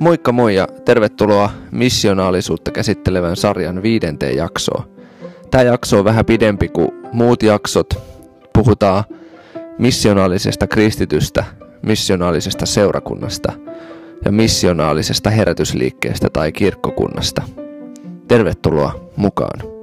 Moikka 0.00 0.32
moi 0.32 0.54
ja 0.54 0.66
tervetuloa 0.84 1.50
missionaalisuutta 1.70 2.70
käsittelevän 2.70 3.36
sarjan 3.36 3.82
viidenteen 3.82 4.36
jaksoon. 4.36 4.84
Tämä 5.50 5.64
jakso 5.64 5.98
on 5.98 6.04
vähän 6.04 6.24
pidempi 6.24 6.68
kuin 6.68 6.88
muut 7.12 7.42
jaksot. 7.42 7.94
Puhutaan 8.52 9.04
missionaalisesta 9.78 10.66
kristitystä, 10.66 11.44
missionaalisesta 11.82 12.66
seurakunnasta 12.66 13.52
ja 14.24 14.32
missionaalisesta 14.32 15.30
herätysliikkeestä 15.30 16.28
tai 16.32 16.52
kirkkokunnasta. 16.52 17.42
Tervetuloa 18.28 19.10
mukaan. 19.16 19.73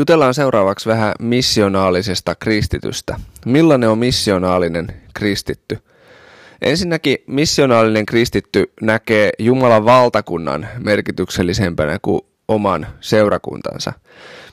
Jutellaan 0.00 0.34
seuraavaksi 0.34 0.88
vähän 0.88 1.14
missionaalisesta 1.20 2.34
kristitystä. 2.34 3.20
Millainen 3.46 3.88
on 3.88 3.98
missionaalinen 3.98 4.88
kristitty? 5.14 5.78
Ensinnäkin 6.62 7.18
missionaalinen 7.26 8.06
kristitty 8.06 8.72
näkee 8.80 9.30
Jumalan 9.38 9.84
valtakunnan 9.84 10.68
merkityksellisempänä 10.78 11.98
kuin 12.02 12.20
oman 12.48 12.86
seurakuntansa. 13.00 13.92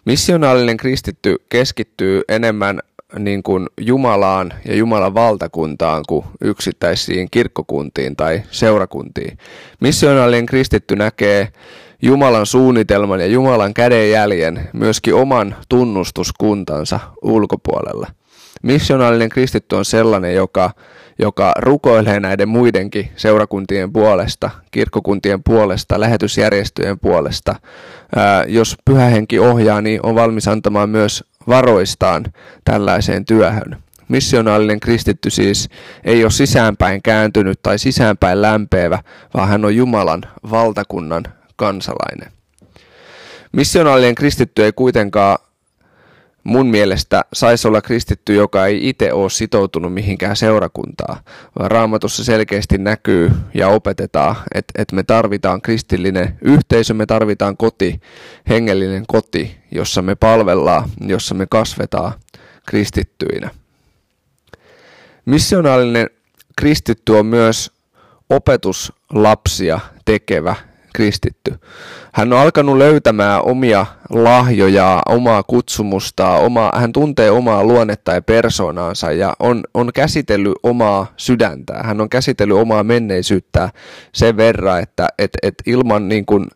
Missionaalinen 0.05 0.77
kristitty 0.77 1.35
keskittyy 1.49 2.21
enemmän 2.29 2.79
niin 3.19 3.43
kuin 3.43 3.67
Jumalaan 3.81 4.53
ja 4.65 4.75
Jumalan 4.75 5.13
valtakuntaan 5.13 6.03
kuin 6.07 6.25
yksittäisiin 6.41 7.27
kirkkokuntiin 7.31 8.15
tai 8.15 8.41
seurakuntiin. 8.51 9.37
Missionaalinen 9.79 10.45
kristitty 10.45 10.95
näkee 10.95 11.47
Jumalan 12.01 12.45
suunnitelman 12.45 13.19
ja 13.19 13.27
Jumalan 13.27 13.73
kädenjäljen 13.73 14.69
myöskin 14.73 15.15
oman 15.15 15.55
tunnustuskuntansa 15.69 16.99
ulkopuolella. 17.21 18.07
Missionaalinen 18.63 19.29
kristitty 19.29 19.75
on 19.75 19.85
sellainen, 19.85 20.35
joka, 20.35 20.71
joka 21.19 21.53
rukoilee 21.59 22.19
näiden 22.19 22.49
muidenkin 22.49 23.09
seurakuntien 23.15 23.93
puolesta, 23.93 24.49
kirkkokuntien 24.71 25.43
puolesta, 25.43 25.99
lähetysjärjestöjen 25.99 26.99
puolesta. 26.99 27.55
Ää, 28.15 28.43
jos 28.47 28.75
pyhähenki 28.85 29.39
ohjaa, 29.39 29.81
niin 29.81 29.99
on 30.03 30.15
valmis 30.15 30.47
antamaan 30.47 30.89
myös 30.89 31.23
varoistaan 31.47 32.25
tällaiseen 32.63 33.25
työhön. 33.25 33.77
Missionaalinen 34.07 34.79
kristitty 34.79 35.29
siis 35.29 35.69
ei 36.03 36.23
ole 36.23 36.31
sisäänpäin 36.31 37.01
kääntynyt 37.01 37.59
tai 37.63 37.79
sisäänpäin 37.79 38.41
lämpeävä, 38.41 38.99
vaan 39.33 39.49
hän 39.49 39.65
on 39.65 39.75
Jumalan 39.75 40.21
valtakunnan 40.51 41.23
kansalainen. 41.57 42.31
Missionaalinen 43.51 44.15
kristitty 44.15 44.63
ei 44.65 44.71
kuitenkaan 44.71 45.37
mun 46.47 46.67
mielestä 46.67 47.25
saisi 47.33 47.67
olla 47.67 47.81
kristitty, 47.81 48.35
joka 48.35 48.65
ei 48.65 48.89
itse 48.89 49.13
ole 49.13 49.29
sitoutunut 49.29 49.93
mihinkään 49.93 50.35
seurakuntaa, 50.35 51.21
raamatussa 51.55 52.23
selkeästi 52.23 52.77
näkyy 52.77 53.31
ja 53.53 53.67
opetetaan, 53.67 54.35
että, 54.53 54.81
että 54.81 54.95
me 54.95 55.03
tarvitaan 55.03 55.61
kristillinen 55.61 56.37
yhteisö, 56.41 56.93
me 56.93 57.05
tarvitaan 57.05 57.57
koti, 57.57 58.01
hengellinen 58.49 59.03
koti, 59.07 59.57
jossa 59.71 60.01
me 60.01 60.15
palvellaan, 60.15 60.89
jossa 61.07 61.35
me 61.35 61.47
kasvetaan 61.49 62.13
kristittyinä. 62.65 63.49
Missionaalinen 65.25 66.09
kristitty 66.57 67.11
on 67.11 67.25
myös 67.25 67.71
opetuslapsia 68.29 69.79
tekevä 70.05 70.55
kristitty. 70.97 71.55
Hän 72.13 72.33
on 72.33 72.39
alkanut 72.39 72.77
löytämään 72.77 73.41
omia 73.45 73.85
lahjoja, 74.09 75.01
omaa 75.05 75.43
kutsumustaa, 75.43 76.39
omaa, 76.39 76.71
hän 76.75 76.93
tuntee 76.93 77.31
omaa 77.31 77.63
luonnetta 77.63 78.11
ja 78.11 78.21
persoonaansa 78.21 79.11
ja 79.11 79.33
on, 79.39 79.63
on 79.73 79.93
käsitellyt 79.93 80.55
omaa 80.63 81.13
sydäntään. 81.17 81.85
Hän 81.85 82.01
on 82.01 82.09
käsitellyt 82.09 82.57
omaa 82.57 82.83
menneisyyttä 82.83 83.69
sen 84.13 84.37
verran, 84.37 84.79
että 84.79 85.07
et, 85.19 85.31
et 85.43 85.55
ilman 85.65 86.09
niin 86.09 86.25
kuin, 86.25 86.47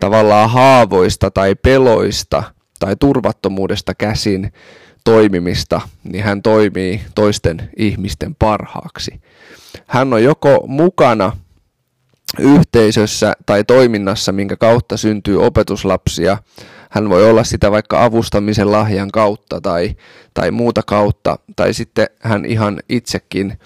tavallaan 0.00 0.50
haavoista 0.50 1.30
tai 1.30 1.54
peloista 1.54 2.42
tai 2.78 2.96
turvattomuudesta 2.96 3.94
käsin 3.94 4.52
toimimista, 5.04 5.80
niin 6.04 6.24
hän 6.24 6.42
toimii 6.42 7.00
toisten 7.14 7.70
ihmisten 7.76 8.34
parhaaksi. 8.34 9.20
Hän 9.86 10.12
on 10.12 10.24
joko 10.24 10.64
mukana 10.66 11.32
yhteisössä 12.38 13.32
tai 13.46 13.64
toiminnassa, 13.64 14.32
minkä 14.32 14.56
kautta 14.56 14.96
syntyy 14.96 15.44
opetuslapsia. 15.44 16.38
Hän 16.90 17.08
voi 17.08 17.30
olla 17.30 17.44
sitä 17.44 17.70
vaikka 17.70 18.04
avustamisen 18.04 18.72
lahjan 18.72 19.10
kautta 19.10 19.60
tai, 19.60 19.96
tai 20.34 20.50
muuta 20.50 20.82
kautta, 20.86 21.38
tai 21.56 21.74
sitten 21.74 22.06
hän 22.20 22.44
ihan 22.44 22.80
itsekin 22.88 23.58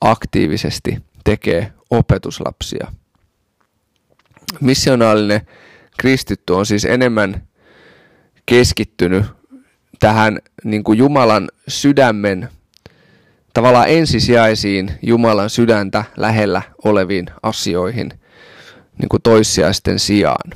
aktiivisesti 0.00 0.98
tekee 1.24 1.72
opetuslapsia. 1.90 2.92
Missionaalinen 4.60 5.40
kristitty 5.98 6.52
on 6.52 6.66
siis 6.66 6.84
enemmän 6.84 7.42
keskittynyt 8.46 9.24
tähän 9.98 10.38
niin 10.64 10.84
kuin 10.84 10.98
Jumalan 10.98 11.48
sydämen 11.68 12.48
tavallaan 13.54 13.88
ensisijaisiin 13.88 14.92
Jumalan 15.02 15.50
sydäntä 15.50 16.04
lähellä 16.16 16.62
oleviin 16.84 17.26
asioihin 17.42 18.12
niin 18.98 19.08
kuin 19.08 19.22
toissijaisten 19.22 19.98
sijaan. 19.98 20.50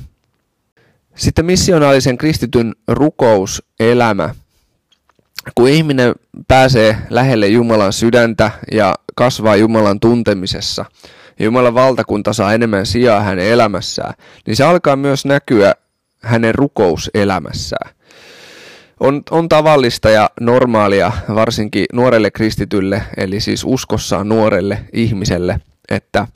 Sitten 1.15 1.45
missionaalisen 1.45 2.17
kristityn 2.17 2.75
rukouselämä. 2.87 4.35
Kun 5.55 5.69
ihminen 5.69 6.15
pääsee 6.47 6.97
lähelle 7.09 7.47
Jumalan 7.47 7.93
sydäntä 7.93 8.51
ja 8.71 8.95
kasvaa 9.15 9.55
Jumalan 9.55 9.99
tuntemisessa, 9.99 10.85
Jumalan 11.39 11.73
valtakunta 11.73 12.33
saa 12.33 12.53
enemmän 12.53 12.85
sijaa 12.85 13.21
hänen 13.21 13.45
elämässään, 13.45 14.13
niin 14.45 14.55
se 14.55 14.63
alkaa 14.63 14.95
myös 14.95 15.25
näkyä 15.25 15.73
hänen 16.21 16.55
rukouselämässään 16.55 17.95
on, 18.99 19.21
on 19.31 19.49
tavallista 19.49 20.09
ja 20.09 20.29
normaalia 20.39 21.11
varsinkin 21.35 21.85
nuorelle 21.93 22.31
kristitylle, 22.31 23.01
eli 23.17 23.39
siis 23.39 23.63
uskossaan 23.65 24.29
nuorelle 24.29 24.79
ihmiselle, 24.93 25.59
että 25.89 26.27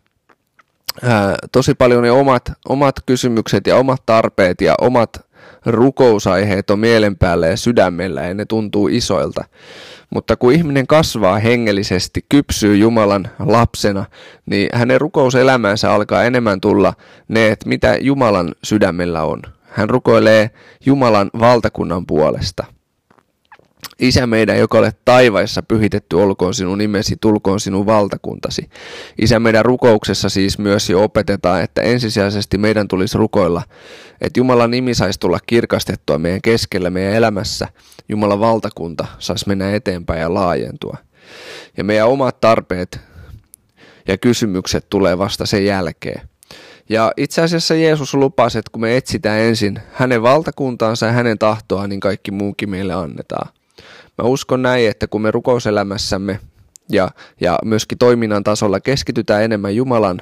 ää, 1.03 1.35
tosi 1.51 1.73
paljon 1.73 2.03
ne 2.03 2.11
omat, 2.11 2.51
omat 2.69 2.95
kysymykset 3.05 3.67
ja 3.67 3.75
omat 3.75 4.03
tarpeet 4.05 4.61
ja 4.61 4.75
omat 4.81 5.29
rukousaiheet 5.65 6.69
on 6.69 6.79
mielen 6.79 7.17
päällä 7.17 7.47
ja 7.47 7.57
sydämellä 7.57 8.21
ja 8.21 8.33
ne 8.33 8.45
tuntuu 8.45 8.87
isoilta. 8.87 9.45
Mutta 10.09 10.35
kun 10.35 10.53
ihminen 10.53 10.87
kasvaa 10.87 11.39
hengellisesti, 11.39 12.25
kypsyy 12.29 12.77
Jumalan 12.77 13.29
lapsena, 13.39 14.05
niin 14.45 14.69
hänen 14.73 15.01
rukouselämänsä 15.01 15.91
alkaa 15.93 16.23
enemmän 16.23 16.61
tulla 16.61 16.93
ne, 17.27 17.47
että 17.47 17.69
mitä 17.69 17.97
Jumalan 18.01 18.51
sydämellä 18.63 19.23
on. 19.23 19.41
Hän 19.69 19.89
rukoilee 19.89 20.49
Jumalan 20.85 21.29
valtakunnan 21.39 22.05
puolesta. 22.05 22.63
Isä 23.99 24.27
meidän, 24.27 24.59
joka 24.59 24.77
olet 24.77 24.97
taivaissa, 25.05 25.63
pyhitetty 25.63 26.15
olkoon 26.15 26.53
sinun 26.53 26.77
nimesi, 26.77 27.15
tulkoon 27.21 27.59
sinun 27.59 27.85
valtakuntasi. 27.85 28.69
Isä 29.21 29.39
meidän 29.39 29.65
rukouksessa 29.65 30.29
siis 30.29 30.57
myös 30.57 30.89
jo 30.89 31.03
opetetaan, 31.03 31.63
että 31.63 31.81
ensisijaisesti 31.81 32.57
meidän 32.57 32.87
tulisi 32.87 33.17
rukoilla, 33.17 33.63
että 34.21 34.39
Jumalan 34.39 34.71
nimi 34.71 34.93
saisi 34.93 35.19
tulla 35.19 35.39
kirkastettua 35.45 36.17
meidän 36.17 36.41
keskellä, 36.41 36.89
meidän 36.89 37.13
elämässä. 37.13 37.67
Jumalan 38.09 38.39
valtakunta 38.39 39.07
saisi 39.19 39.47
mennä 39.47 39.75
eteenpäin 39.75 40.21
ja 40.21 40.33
laajentua. 40.33 40.97
Ja 41.77 41.83
meidän 41.83 42.07
omat 42.07 42.39
tarpeet 42.41 42.99
ja 44.07 44.17
kysymykset 44.17 44.89
tulee 44.89 45.17
vasta 45.17 45.45
sen 45.45 45.65
jälkeen. 45.65 46.28
Ja 46.89 47.11
itse 47.17 47.41
asiassa 47.41 47.75
Jeesus 47.75 48.13
lupasi, 48.13 48.59
että 48.59 48.71
kun 48.71 48.81
me 48.81 48.97
etsitään 48.97 49.39
ensin 49.39 49.79
hänen 49.93 50.21
valtakuntaansa 50.21 51.05
ja 51.05 51.11
hänen 51.11 51.37
tahtoaan, 51.37 51.89
niin 51.89 51.99
kaikki 51.99 52.31
muukin 52.31 52.69
meille 52.69 52.93
annetaan. 52.93 53.49
Mä 54.17 54.23
uskon 54.23 54.61
näin, 54.61 54.89
että 54.89 55.07
kun 55.07 55.21
me 55.21 55.31
rukouselämässämme 55.31 56.39
ja, 56.91 57.09
ja 57.41 57.59
myöskin 57.65 57.97
toiminnan 57.97 58.43
tasolla 58.43 58.79
keskitytään 58.79 59.43
enemmän 59.43 59.75
Jumalan 59.75 60.21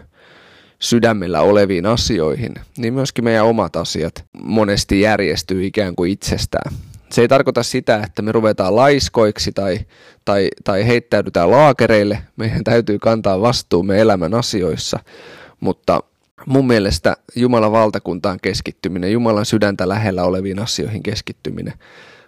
sydämellä 0.80 1.42
oleviin 1.42 1.86
asioihin, 1.86 2.54
niin 2.78 2.94
myöskin 2.94 3.24
meidän 3.24 3.46
omat 3.46 3.76
asiat 3.76 4.26
monesti 4.44 5.02
järjestyy 5.02 5.66
ikään 5.66 5.96
kuin 5.96 6.12
itsestään. 6.12 6.74
Se 7.12 7.22
ei 7.22 7.28
tarkoita 7.28 7.64
sitä, 7.64 8.02
että 8.06 8.22
me 8.22 8.32
ruvetaan 8.32 8.76
laiskoiksi 8.76 9.52
tai, 9.52 9.80
tai, 10.26 10.50
tai 10.64 10.88
heittäydytään 10.88 11.52
laakereille. 11.52 12.20
Meidän 12.36 12.64
täytyy 12.64 13.00
kantaa 13.00 13.42
vastuumme 13.42 14.02
elämän 14.02 14.34
asioissa, 14.34 15.00
mutta 15.60 16.04
mun 16.46 16.68
mielestä 16.68 17.18
Jumalan 17.36 17.72
valtakuntaan 17.72 18.40
keskittyminen, 18.42 19.12
Jumalan 19.12 19.46
sydäntä 19.46 19.90
lähellä 19.90 20.24
oleviin 20.24 20.60
asioihin 20.60 21.04
keskittyminen 21.04 21.74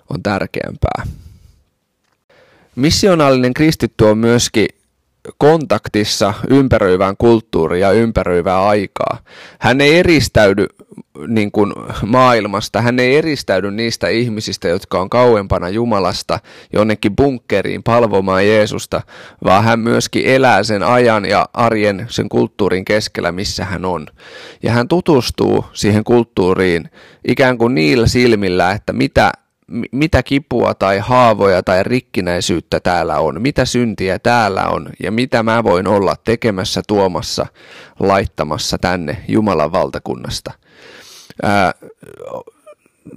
on 0.10 0.24
tärkeämpää. 0.24 1.04
Missionaalinen 2.76 3.54
kristitty 3.54 4.04
on 4.04 4.18
myöskin 4.18 4.68
kontaktissa 5.38 6.34
ympäröivään 6.50 7.18
kulttuuriin 7.18 7.82
ja 7.82 7.92
ympäröivää 7.92 8.68
aikaa. 8.68 9.18
Hän 9.60 9.82
ei 9.82 9.98
eristäydy 9.98 10.66
niin 11.28 11.52
kuin 11.52 11.74
maailmasta, 12.06 12.82
hän 12.82 13.00
ei 13.00 13.16
eristäydy 13.16 13.72
niistä 13.72 14.08
ihmisistä, 14.08 14.68
jotka 14.68 15.00
on 15.02 15.10
kauempana 15.10 15.70
Jumalasta 15.70 16.40
jonnekin 16.74 17.16
bunkkeriin 17.16 17.84
palvomaan 17.84 18.48
Jeesusta, 18.48 19.02
vaan 19.44 19.64
hän 19.64 19.80
myöskin 19.80 20.26
elää 20.26 20.64
sen 20.64 20.84
ajan 20.84 21.26
ja 21.26 21.50
arjen, 21.54 22.06
sen 22.10 22.30
kulttuurin 22.30 22.86
keskellä, 22.86 23.32
missä 23.32 23.66
hän 23.66 23.86
on. 23.86 24.08
Ja 24.64 24.72
hän 24.72 24.88
tutustuu 24.88 25.66
siihen 25.74 26.04
kulttuuriin 26.04 26.90
ikään 27.28 27.58
kuin 27.58 27.76
niillä 27.76 28.08
silmillä, 28.08 28.72
että 28.72 28.94
mitä 28.94 29.32
mitä 29.92 30.24
kipua 30.24 30.74
tai 30.74 30.98
haavoja 30.98 31.64
tai 31.64 31.84
rikkinäisyyttä 31.84 32.80
täällä 32.80 33.20
on, 33.20 33.42
mitä 33.42 33.66
syntiä 33.66 34.20
täällä 34.20 34.68
on 34.68 34.90
ja 35.04 35.12
mitä 35.12 35.44
mä 35.44 35.64
voin 35.64 35.88
olla 35.88 36.16
tekemässä, 36.24 36.82
tuomassa, 36.88 37.46
laittamassa 38.00 38.78
tänne 38.78 39.24
Jumalan 39.28 39.72
valtakunnasta. 39.72 40.52
Ää, 41.44 41.74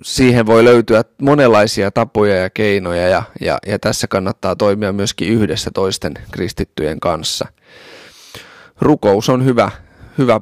siihen 0.03 0.47
voi 0.47 0.65
löytyä 0.65 1.05
monenlaisia 1.23 1.91
tapoja 1.91 2.37
ja 2.37 2.51
keinoja 2.51 3.09
ja, 3.09 3.23
ja, 3.41 3.59
ja 3.67 3.79
tässä 3.79 4.07
kannattaa 4.07 4.57
toimia 4.57 4.93
myöskin 4.93 5.29
yhdessä 5.29 5.71
toisten 5.75 6.15
kristittyjen 6.31 7.01
kanssa. 7.01 7.49
Rukous 8.81 9.29
on 9.29 9.45
hyvä, 9.45 9.71
hyvä 10.19 10.41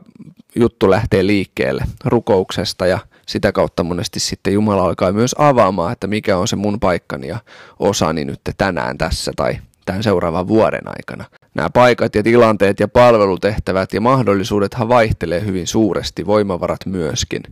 juttu 0.57 0.91
lähtee 0.91 1.27
liikkeelle 1.27 1.85
rukouksesta 2.05 2.87
ja 2.87 2.99
sitä 3.31 3.53
kautta 3.53 3.85
monesti 3.85 4.21
sitten 4.21 4.53
Jumala 4.53 4.85
alkaa 4.85 5.13
myös 5.13 5.35
avaamaan, 5.39 5.93
että 5.93 6.07
mikä 6.07 6.39
on 6.39 6.49
se 6.49 6.57
mun 6.57 6.81
paikkani 6.81 7.29
ja 7.29 7.39
osani 7.79 8.25
nyt 8.25 8.41
tänään 8.59 8.99
tässä 8.99 9.33
tai 9.37 9.59
tämän 9.87 10.03
seuraavan 10.03 10.49
vuoden 10.49 10.83
aikana. 10.85 11.25
Nämä 11.55 11.71
paikat 11.71 12.15
ja 12.15 12.23
tilanteet 12.23 12.81
ja 12.81 12.89
palvelutehtävät 12.89 13.93
ja 13.93 14.01
mahdollisuudethan 14.01 14.89
vaihtelee 14.89 15.45
hyvin 15.45 15.67
suuresti, 15.67 16.27
voimavarat 16.27 16.87
myöskin. 16.87 17.43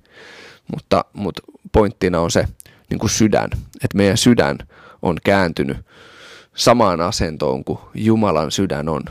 Mutta, 0.74 1.04
mutta 1.12 1.42
pointtina 1.72 2.20
on 2.20 2.30
se 2.30 2.44
niin 2.90 2.98
kuin 2.98 3.10
sydän, 3.10 3.50
että 3.84 3.96
meidän 3.96 4.16
sydän 4.16 4.58
on 5.02 5.16
kääntynyt 5.24 5.76
samaan 6.54 7.00
asentoon 7.00 7.64
kuin 7.64 7.78
Jumalan 7.94 8.50
sydän 8.50 8.88
on. 8.88 9.02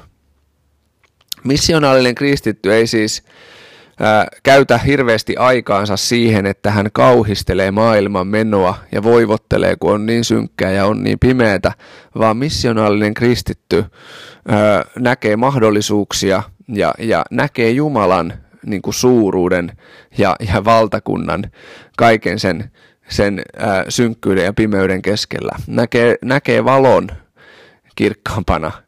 Missionaalinen 1.43 2.15
kristitty 2.15 2.73
ei 2.73 2.87
siis 2.87 3.23
käytä 4.44 4.77
hirveästi 4.77 5.35
aikaansa 5.38 5.97
siihen, 5.97 6.45
että 6.45 6.71
hän 6.71 6.89
kauhistelee 6.94 7.71
maailman 7.71 8.27
menoa 8.27 8.77
ja 8.91 9.03
voivottelee, 9.03 9.75
kun 9.79 9.94
on 9.94 10.05
niin 10.05 10.23
synkkää 10.23 10.71
ja 10.71 10.85
on 10.85 11.03
niin 11.03 11.19
pimeätä, 11.19 11.71
vaan 12.19 12.38
missionaalinen 12.38 13.13
kristitty 13.13 13.85
ää, 14.47 14.85
näkee 14.99 15.35
mahdollisuuksia 15.35 16.44
ja, 16.67 16.94
ja 16.99 17.25
näkee 17.31 17.69
Jumalan 17.69 18.33
niin 18.65 18.81
kuin 18.81 18.94
suuruuden 18.94 19.71
ja, 20.17 20.35
ja 20.53 20.65
valtakunnan 20.65 21.43
kaiken 21.97 22.39
sen, 22.39 22.71
sen 23.09 23.41
ää, 23.57 23.85
synkkyyden 23.89 24.45
ja 24.45 24.53
pimeyden 24.53 25.01
keskellä. 25.01 25.51
Näkee, 25.67 26.15
näkee 26.25 26.65
valon 26.65 27.07
kirkkaampana– 27.95 28.71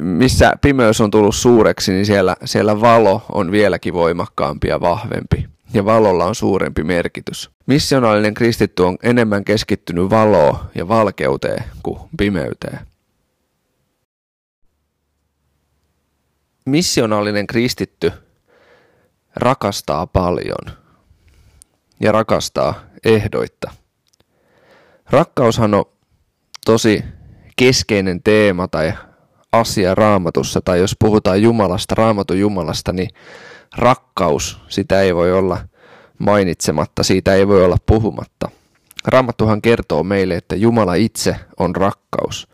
missä 0.00 0.52
pimeys 0.60 1.00
on 1.00 1.10
tullut 1.10 1.34
suureksi, 1.34 1.92
niin 1.92 2.06
siellä, 2.06 2.36
siellä 2.44 2.80
valo 2.80 3.22
on 3.32 3.50
vieläkin 3.50 3.94
voimakkaampi 3.94 4.68
ja 4.68 4.80
vahvempi. 4.80 5.48
Ja 5.74 5.84
valolla 5.84 6.24
on 6.24 6.34
suurempi 6.34 6.84
merkitys. 6.84 7.50
Missionaalinen 7.66 8.34
kristitty 8.34 8.82
on 8.82 8.96
enemmän 9.02 9.44
keskittynyt 9.44 10.10
valoon 10.10 10.56
ja 10.74 10.88
valkeuteen 10.88 11.64
kuin 11.82 12.00
pimeyteen. 12.18 12.78
Missionaalinen 16.66 17.46
kristitty 17.46 18.12
rakastaa 19.36 20.06
paljon 20.06 20.76
ja 22.00 22.12
rakastaa 22.12 22.74
ehdoitta. 23.04 23.70
Rakkaushan 25.10 25.74
on 25.74 25.84
tosi 26.64 27.04
keskeinen 27.56 28.22
teema 28.22 28.68
tai 28.68 28.92
asia 29.52 29.94
raamatussa, 29.94 30.60
tai 30.60 30.78
jos 30.78 30.96
puhutaan 30.98 31.42
Jumalasta, 31.42 31.94
raamatun 31.94 32.38
Jumalasta, 32.38 32.92
niin 32.92 33.08
rakkaus, 33.76 34.60
sitä 34.68 35.00
ei 35.02 35.14
voi 35.14 35.32
olla 35.32 35.58
mainitsematta, 36.18 37.02
siitä 37.02 37.34
ei 37.34 37.48
voi 37.48 37.64
olla 37.64 37.76
puhumatta. 37.86 38.50
Raamattuhan 39.06 39.62
kertoo 39.62 40.02
meille, 40.02 40.36
että 40.36 40.56
Jumala 40.56 40.94
itse 40.94 41.36
on 41.58 41.76
rakkaus. 41.76 42.48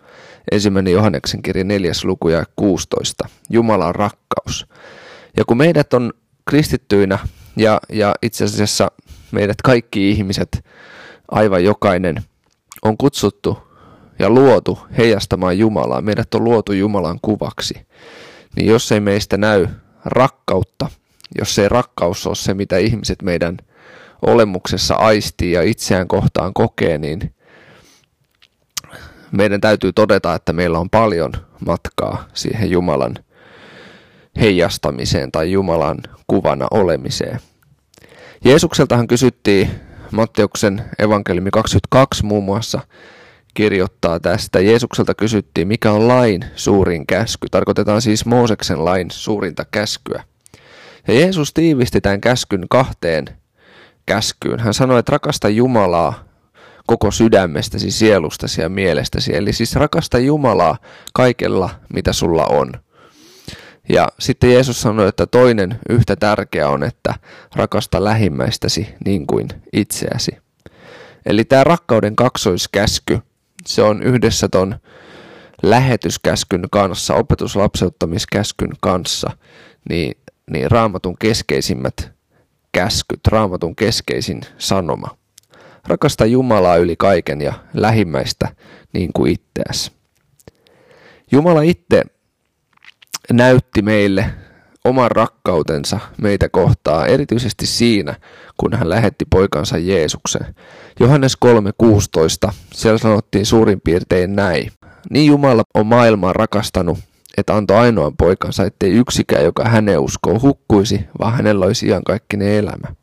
Ensimmäinen 0.53 0.93
Johanneksen 0.93 1.43
kirja 1.43 1.65
4. 1.65 1.93
luku 2.05 2.29
ja 2.29 2.45
16. 2.57 3.29
Jumala 3.51 3.87
on 3.87 3.95
rakkaus. 3.95 4.67
Ja 5.37 5.45
kun 5.45 5.57
meidät 5.57 5.95
on 5.95 6.13
kristittyinä 6.45 7.19
ja, 7.57 7.81
ja 7.89 8.15
itse 8.23 8.45
asiassa 8.45 8.91
meidät 9.31 9.63
kaikki 9.63 10.11
ihmiset, 10.11 10.65
aivan 11.31 11.65
jokainen, 11.65 12.23
on 12.83 12.97
kutsuttu 12.97 13.72
ja 14.19 14.31
luotu 14.31 14.79
heijastamaan 14.99 15.59
Jumalaa, 15.59 16.01
meidät 16.01 16.35
on 16.35 16.45
luotu 16.45 16.73
Jumalan 16.73 17.19
kuvaksi, 17.23 17.75
niin 18.57 18.67
jos 18.67 18.93
ei 18.93 19.01
meistä 19.01 19.37
näy 19.37 19.67
rakkautta, 20.05 20.91
jos 21.39 21.59
ei 21.59 21.69
rakkaus 21.69 22.27
ole 22.27 22.35
se, 22.35 22.55
mitä 22.55 22.79
ihmiset 22.79 23.23
meidän 23.23 23.57
olemuksessa 24.27 24.95
aistii 24.95 25.53
ja 25.53 25.63
itseään 25.63 26.09
kohtaan 26.09 26.55
kokee, 26.55 26.99
niin 26.99 27.35
meidän 29.33 29.61
täytyy 29.61 29.93
todeta, 29.93 30.35
että 30.35 30.53
meillä 30.53 30.79
on 30.79 30.91
paljon 30.91 31.33
matkaa 31.67 32.25
siihen 32.35 32.71
Jumalan 32.71 33.15
heijastamiseen 34.41 35.33
tai 35.33 35.53
Jumalan 35.53 35.99
kuvana 36.27 36.67
olemiseen. 36.71 37.41
Jeesukseltahan 38.45 39.07
kysyttiin 39.07 39.71
Matteuksen 40.11 40.85
evankeliumi 40.99 41.51
22 41.51 42.25
muun 42.25 42.45
muassa, 42.45 42.81
kirjoittaa 43.55 44.21
tästä. 44.21 44.61
Jeesukselta 44.61 45.15
kysyttiin, 45.15 45.69
mikä 45.69 45.93
on 45.93 46.09
lain 46.09 46.45
suurin 46.57 47.07
käsky. 47.07 47.49
Tarkoitetaan 47.51 48.03
siis 48.03 48.27
Mooseksen 48.27 48.85
lain 48.85 49.11
suurinta 49.11 49.65
käskyä. 49.71 50.25
Ja 51.09 51.15
Jeesus 51.15 51.55
tiivisti 51.55 52.01
tämän 52.01 52.21
käskyn 52.21 52.67
kahteen 52.71 53.25
käskyyn. 54.07 54.61
Hän 54.61 54.75
sanoi, 54.75 54.99
että 54.99 55.11
rakasta 55.13 55.49
Jumalaa 55.49 56.25
koko 56.87 57.11
sydämestäsi, 57.11 57.91
sielustasi 57.91 58.61
ja 58.61 58.69
mielestäsi. 58.69 59.37
Eli 59.37 59.53
siis 59.53 59.77
rakasta 59.77 60.19
Jumalaa 60.19 60.79
kaikella, 61.15 61.71
mitä 61.95 62.13
sulla 62.13 62.47
on. 62.47 62.73
Ja 63.89 64.09
sitten 64.21 64.53
Jeesus 64.53 64.81
sanoi, 64.81 65.09
että 65.09 65.27
toinen 65.27 65.79
yhtä 65.89 66.17
tärkeä 66.17 66.69
on, 66.69 66.83
että 66.83 67.15
rakasta 67.57 68.05
lähimmäistäsi 68.05 68.95
niin 69.05 69.27
kuin 69.27 69.49
itseäsi. 69.73 70.39
Eli 71.27 71.45
tämä 71.45 71.65
rakkauden 71.65 72.17
kaksoiskäsky 72.17 73.19
se 73.67 73.83
on 73.83 74.03
yhdessä 74.03 74.49
ton 74.49 74.77
lähetyskäskyn 75.63 76.65
kanssa, 76.71 77.15
opetuslapseuttamiskäskyn 77.15 78.73
kanssa, 78.81 79.31
niin, 79.89 80.15
niin 80.51 80.71
raamatun 80.71 81.17
keskeisimmät 81.19 82.13
käskyt, 82.73 83.21
raamatun 83.29 83.77
keskeisin 83.77 84.41
sanoma. 84.59 85.17
Rakasta 85.87 86.27
Jumalaa 86.27 86.77
yli 86.77 86.97
kaiken 86.97 87.41
ja 87.41 87.53
lähimmäistä 87.75 88.49
niin 88.93 89.11
kuin 89.13 89.33
itseäsi. 89.33 89.93
Jumala 91.33 91.63
itse 91.63 92.03
näytti 93.33 93.83
meille 93.83 94.31
oman 94.85 95.11
rakkautensa 95.11 95.99
meitä 96.23 96.49
kohtaa, 96.49 97.07
erityisesti 97.07 97.67
siinä, 97.67 98.15
kun 98.57 98.73
hän 98.73 98.89
lähetti 98.89 99.25
poikansa 99.31 99.79
Jeesuksen. 99.79 100.55
Johannes 101.01 101.37
3.16, 102.47 102.53
siellä 102.75 102.99
sanottiin 102.99 103.47
suurin 103.47 103.81
piirtein 103.81 104.37
näin. 104.37 104.73
Niin 105.11 105.27
Jumala 105.27 105.63
on 105.75 105.87
maailmaa 105.87 106.33
rakastanut, 106.33 106.99
että 107.37 107.57
antoi 107.57 107.77
ainoan 107.77 108.17
poikansa, 108.17 108.65
ettei 108.65 108.91
yksikään, 108.91 109.45
joka 109.45 109.65
hänen 109.65 110.01
uskoo, 110.01 110.41
hukkuisi, 110.41 111.01
vaan 111.19 111.33
hänellä 111.33 111.67
olisi 111.67 111.87
iankaikkinen 111.87 112.49
elämä. 112.49 112.95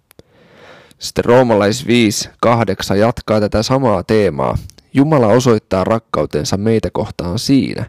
Sitten 1.00 1.26
roomalais 1.26 1.86
5.8 1.86 2.96
jatkaa 2.96 3.40
tätä 3.40 3.64
samaa 3.64 4.04
teemaa. 4.04 4.58
Jumala 4.94 5.28
osoittaa 5.28 5.84
rakkautensa 5.84 6.58
meitä 6.58 6.90
kohtaan 6.94 7.40
siinä, 7.40 7.86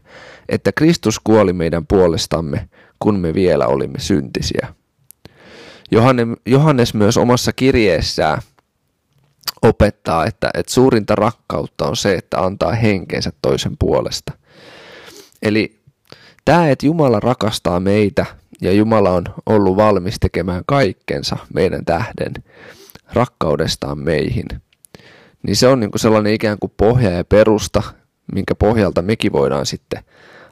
että 0.49 0.73
Kristus 0.73 1.21
kuoli 1.25 1.53
meidän 1.53 1.87
puolestamme, 1.87 2.69
kun 3.01 3.19
me 3.19 3.35
vielä 3.35 3.67
olimme 3.67 3.99
syntisiä. 3.99 4.75
Johannes 6.47 6.95
myös 6.95 7.17
omassa 7.17 7.53
kirjeessään 7.53 8.43
opettaa, 9.63 10.27
että, 10.27 10.51
että 10.55 10.73
suurinta 10.73 11.15
rakkautta 11.15 11.89
on 11.89 11.97
se, 11.97 12.15
että 12.15 12.39
antaa 12.39 12.73
henkensä 12.73 13.33
toisen 13.43 13.77
puolesta. 13.79 14.33
Eli 15.43 15.81
tämä, 16.45 16.71
että 16.71 16.87
Jumala 16.87 17.21
rakastaa 17.21 17.81
meitä 17.81 18.27
ja 18.61 18.73
Jumala 18.73 19.11
on 19.11 19.25
ollut 19.47 19.77
valmis 19.77 20.17
tekemään 20.21 20.63
kaikkensa 20.67 21.37
meidän 21.55 21.85
tähden 21.85 22.33
rakkaudestaan 23.13 23.99
meihin, 23.99 24.47
niin 25.43 25.57
se 25.57 25.69
on 25.69 25.81
niin 25.81 25.91
kuin 25.91 26.01
sellainen 26.01 26.35
ikään 26.35 26.59
kuin 26.59 26.73
pohja 26.77 27.11
ja 27.11 27.25
perusta, 27.25 27.83
minkä 28.35 28.55
pohjalta 28.55 29.03
mekin 29.03 29.33
voidaan 29.33 29.67
sitten 29.67 30.03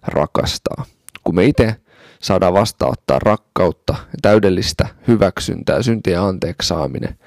rakastaa. 0.06 0.84
Kun 1.24 1.34
me 1.34 1.44
itse 1.44 1.76
saadaan 2.22 2.54
vastaanottaa 2.54 3.18
rakkautta 3.18 3.94
ja 3.98 4.18
täydellistä 4.22 4.88
hyväksyntää, 5.08 5.82
syntien 5.82 6.20
anteeksi 6.20 6.68
saaminen, 6.68 7.18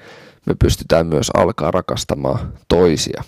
me 0.46 0.54
pystytään 0.58 1.06
myös 1.06 1.30
alkaa 1.34 1.70
rakastamaan 1.70 2.52
toisia. 2.68 3.22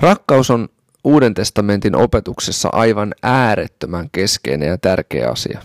Rakkaus 0.00 0.50
on 0.50 0.68
Uuden 1.04 1.34
testamentin 1.34 1.96
opetuksessa 1.96 2.68
aivan 2.72 3.14
äärettömän 3.22 4.08
keskeinen 4.12 4.68
ja 4.68 4.78
tärkeä 4.78 5.30
asia. 5.30 5.62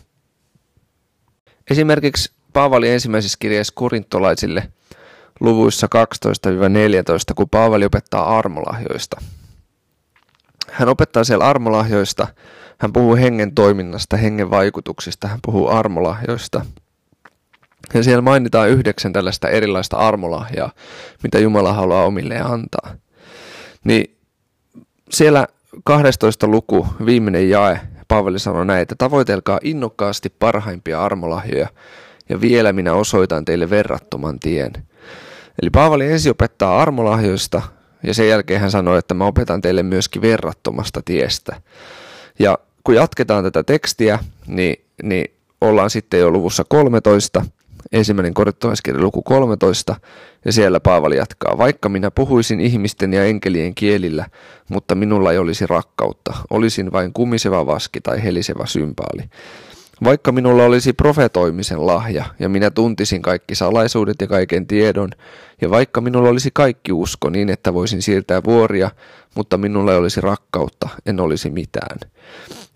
Esimerkiksi 1.72 2.32
Paavali 2.54 2.90
ensimmäisessä 2.90 3.38
kirjeessä 3.40 3.74
korintolaisille 3.76 4.72
luvuissa 5.40 5.88
12-14, 7.32 7.34
kun 7.36 7.50
Paavali 7.50 7.86
opettaa 7.86 8.38
armolahjoista. 8.38 9.22
Hän 10.72 10.90
opettaa 10.90 11.24
siellä 11.24 11.46
armolahjoista, 11.46 12.28
hän 12.78 12.94
puhuu 12.94 13.16
hengen 13.16 13.56
toiminnasta, 13.56 14.18
hengen 14.18 14.50
vaikutuksista, 14.50 15.28
hän 15.28 15.40
puhuu 15.46 15.68
armolahjoista. 15.68 16.66
Ja 17.94 18.04
siellä 18.04 18.22
mainitaan 18.22 18.70
yhdeksän 18.70 19.14
tällaista 19.14 19.50
erilaista 19.50 19.98
armolahjaa, 19.98 20.72
mitä 21.24 21.40
Jumala 21.40 21.74
haluaa 21.74 22.06
omilleen 22.06 22.46
antaa. 22.46 22.96
Niin 23.84 24.18
siellä 25.10 25.48
12 25.84 26.48
luku, 26.48 26.88
viimeinen 27.06 27.50
jae, 27.50 27.80
Paavali 28.08 28.40
sanoi 28.40 28.66
näin, 28.66 28.82
että 28.82 28.96
tavoitelkaa 28.98 29.60
innokkaasti 29.64 30.30
parhaimpia 30.40 31.04
armolahjoja, 31.04 31.68
ja 32.30 32.42
vielä 32.42 32.74
minä 32.74 32.94
osoitan 32.94 33.46
teille 33.46 33.70
verrattoman 33.70 34.40
tien. 34.40 34.74
Eli 35.62 35.70
Paavali 35.70 36.12
ensin 36.12 36.32
opettaa 36.32 36.82
armolahjoista, 36.82 37.62
ja 38.04 38.14
sen 38.14 38.28
jälkeen 38.28 38.62
hän 38.62 38.72
sanoi, 38.72 39.00
että 39.00 39.14
mä 39.14 39.26
opetan 39.26 39.62
teille 39.62 39.84
myöskin 39.84 40.22
verrattomasta 40.22 41.02
tiestä. 41.06 41.62
Ja 42.40 42.58
kun 42.84 42.96
jatketaan 42.96 43.44
tätä 43.44 43.64
tekstiä, 43.64 44.20
niin, 44.48 44.86
niin 45.04 45.34
ollaan 45.62 45.90
sitten 45.90 46.20
jo 46.20 46.32
luvussa 46.32 46.64
13, 46.70 47.46
ensimmäinen 47.92 48.34
korintolaiskirja 48.34 49.02
luku 49.02 49.22
13, 49.22 49.96
ja 50.46 50.52
siellä 50.52 50.80
Paavali 50.80 51.18
jatkaa, 51.18 51.58
vaikka 51.58 51.90
minä 51.90 52.12
puhuisin 52.12 52.62
ihmisten 52.62 53.14
ja 53.14 53.26
enkelien 53.26 53.76
kielillä, 53.76 54.26
mutta 54.70 54.96
minulla 54.96 55.32
ei 55.32 55.38
olisi 55.38 55.68
rakkautta, 55.68 56.34
olisin 56.50 56.92
vain 56.92 57.14
kumiseva 57.14 57.66
vaski 57.66 58.02
tai 58.02 58.24
helisevä 58.24 58.66
sympaali. 58.66 59.24
Vaikka 60.04 60.32
minulla 60.32 60.64
olisi 60.64 60.94
profetoimisen 60.94 61.88
lahja, 61.88 62.26
ja 62.40 62.50
minä 62.50 62.72
tuntisin 62.72 63.22
kaikki 63.22 63.56
salaisuudet 63.56 64.16
ja 64.22 64.28
kaiken 64.28 64.68
tiedon, 64.68 65.10
ja 65.62 65.70
vaikka 65.70 66.02
minulla 66.02 66.30
olisi 66.30 66.50
kaikki 66.54 66.92
usko 66.92 67.30
niin, 67.30 67.50
että 67.50 67.74
voisin 67.74 68.02
siirtää 68.02 68.44
vuoria, 68.44 68.92
mutta 69.36 69.58
minulla 69.58 69.92
ei 69.92 69.98
olisi 69.98 70.22
rakkautta, 70.22 70.90
en 71.06 71.20
olisi 71.20 71.50
mitään. 71.50 72.00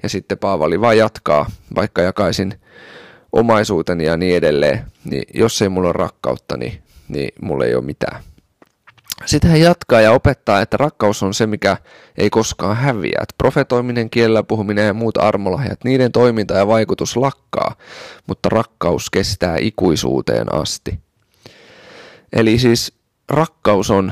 Ja 0.03 0.09
sitten 0.09 0.37
Paavali 0.37 0.81
vaan 0.81 0.97
jatkaa, 0.97 1.45
vaikka 1.75 2.01
jakaisin 2.01 2.53
omaisuuteni 3.31 4.05
ja 4.05 4.17
niin 4.17 4.35
edelleen, 4.35 4.85
niin 5.05 5.23
jos 5.33 5.61
ei 5.61 5.69
mulla 5.69 5.87
ole 5.87 5.93
rakkautta, 5.93 6.57
niin, 6.57 6.83
niin 7.07 7.29
mulla 7.41 7.65
ei 7.65 7.75
ole 7.75 7.83
mitään. 7.83 8.23
Sitten 9.25 9.51
hän 9.51 9.61
jatkaa 9.61 10.01
ja 10.01 10.11
opettaa, 10.11 10.61
että 10.61 10.77
rakkaus 10.77 11.23
on 11.23 11.33
se, 11.33 11.47
mikä 11.47 11.77
ei 12.17 12.29
koskaan 12.29 12.77
häviä. 12.77 13.19
Että 13.21 13.35
profetoiminen, 13.37 14.09
kielellä 14.09 14.43
puhuminen 14.43 14.85
ja 14.85 14.93
muut 14.93 15.17
armolahjat, 15.17 15.83
niiden 15.83 16.11
toiminta 16.11 16.53
ja 16.53 16.67
vaikutus 16.67 17.17
lakkaa, 17.17 17.75
mutta 18.27 18.49
rakkaus 18.49 19.09
kestää 19.09 19.57
ikuisuuteen 19.59 20.53
asti. 20.53 20.99
Eli 22.33 22.59
siis 22.59 22.93
rakkaus 23.29 23.91
on 23.91 24.11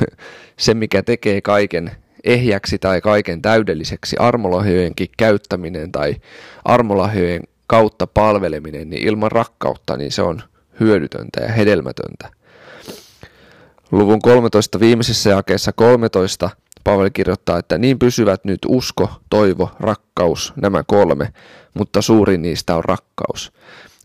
se, 0.58 0.74
mikä 0.74 1.02
tekee 1.02 1.40
kaiken 1.40 1.90
ehjäksi 2.24 2.78
tai 2.78 3.00
kaiken 3.00 3.42
täydelliseksi. 3.42 4.16
Armolahjojenkin 4.18 5.08
käyttäminen 5.16 5.92
tai 5.92 6.16
armolahjojen 6.64 7.42
kautta 7.66 8.06
palveleminen, 8.06 8.90
niin 8.90 9.08
ilman 9.08 9.32
rakkautta 9.32 9.96
niin 9.96 10.12
se 10.12 10.22
on 10.22 10.42
hyödytöntä 10.80 11.40
ja 11.40 11.52
hedelmätöntä. 11.52 12.41
Luvun 13.92 14.22
13 14.22 14.80
viimeisessä 14.80 15.30
jakeessa 15.30 15.72
13 15.72 16.50
Paavali 16.84 17.10
kirjoittaa, 17.10 17.58
että 17.58 17.78
niin 17.78 17.98
pysyvät 17.98 18.44
nyt 18.44 18.58
usko, 18.68 19.10
toivo, 19.30 19.70
rakkaus, 19.80 20.52
nämä 20.56 20.82
kolme, 20.86 21.32
mutta 21.74 22.02
suurin 22.02 22.42
niistä 22.42 22.76
on 22.76 22.84
rakkaus. 22.84 23.52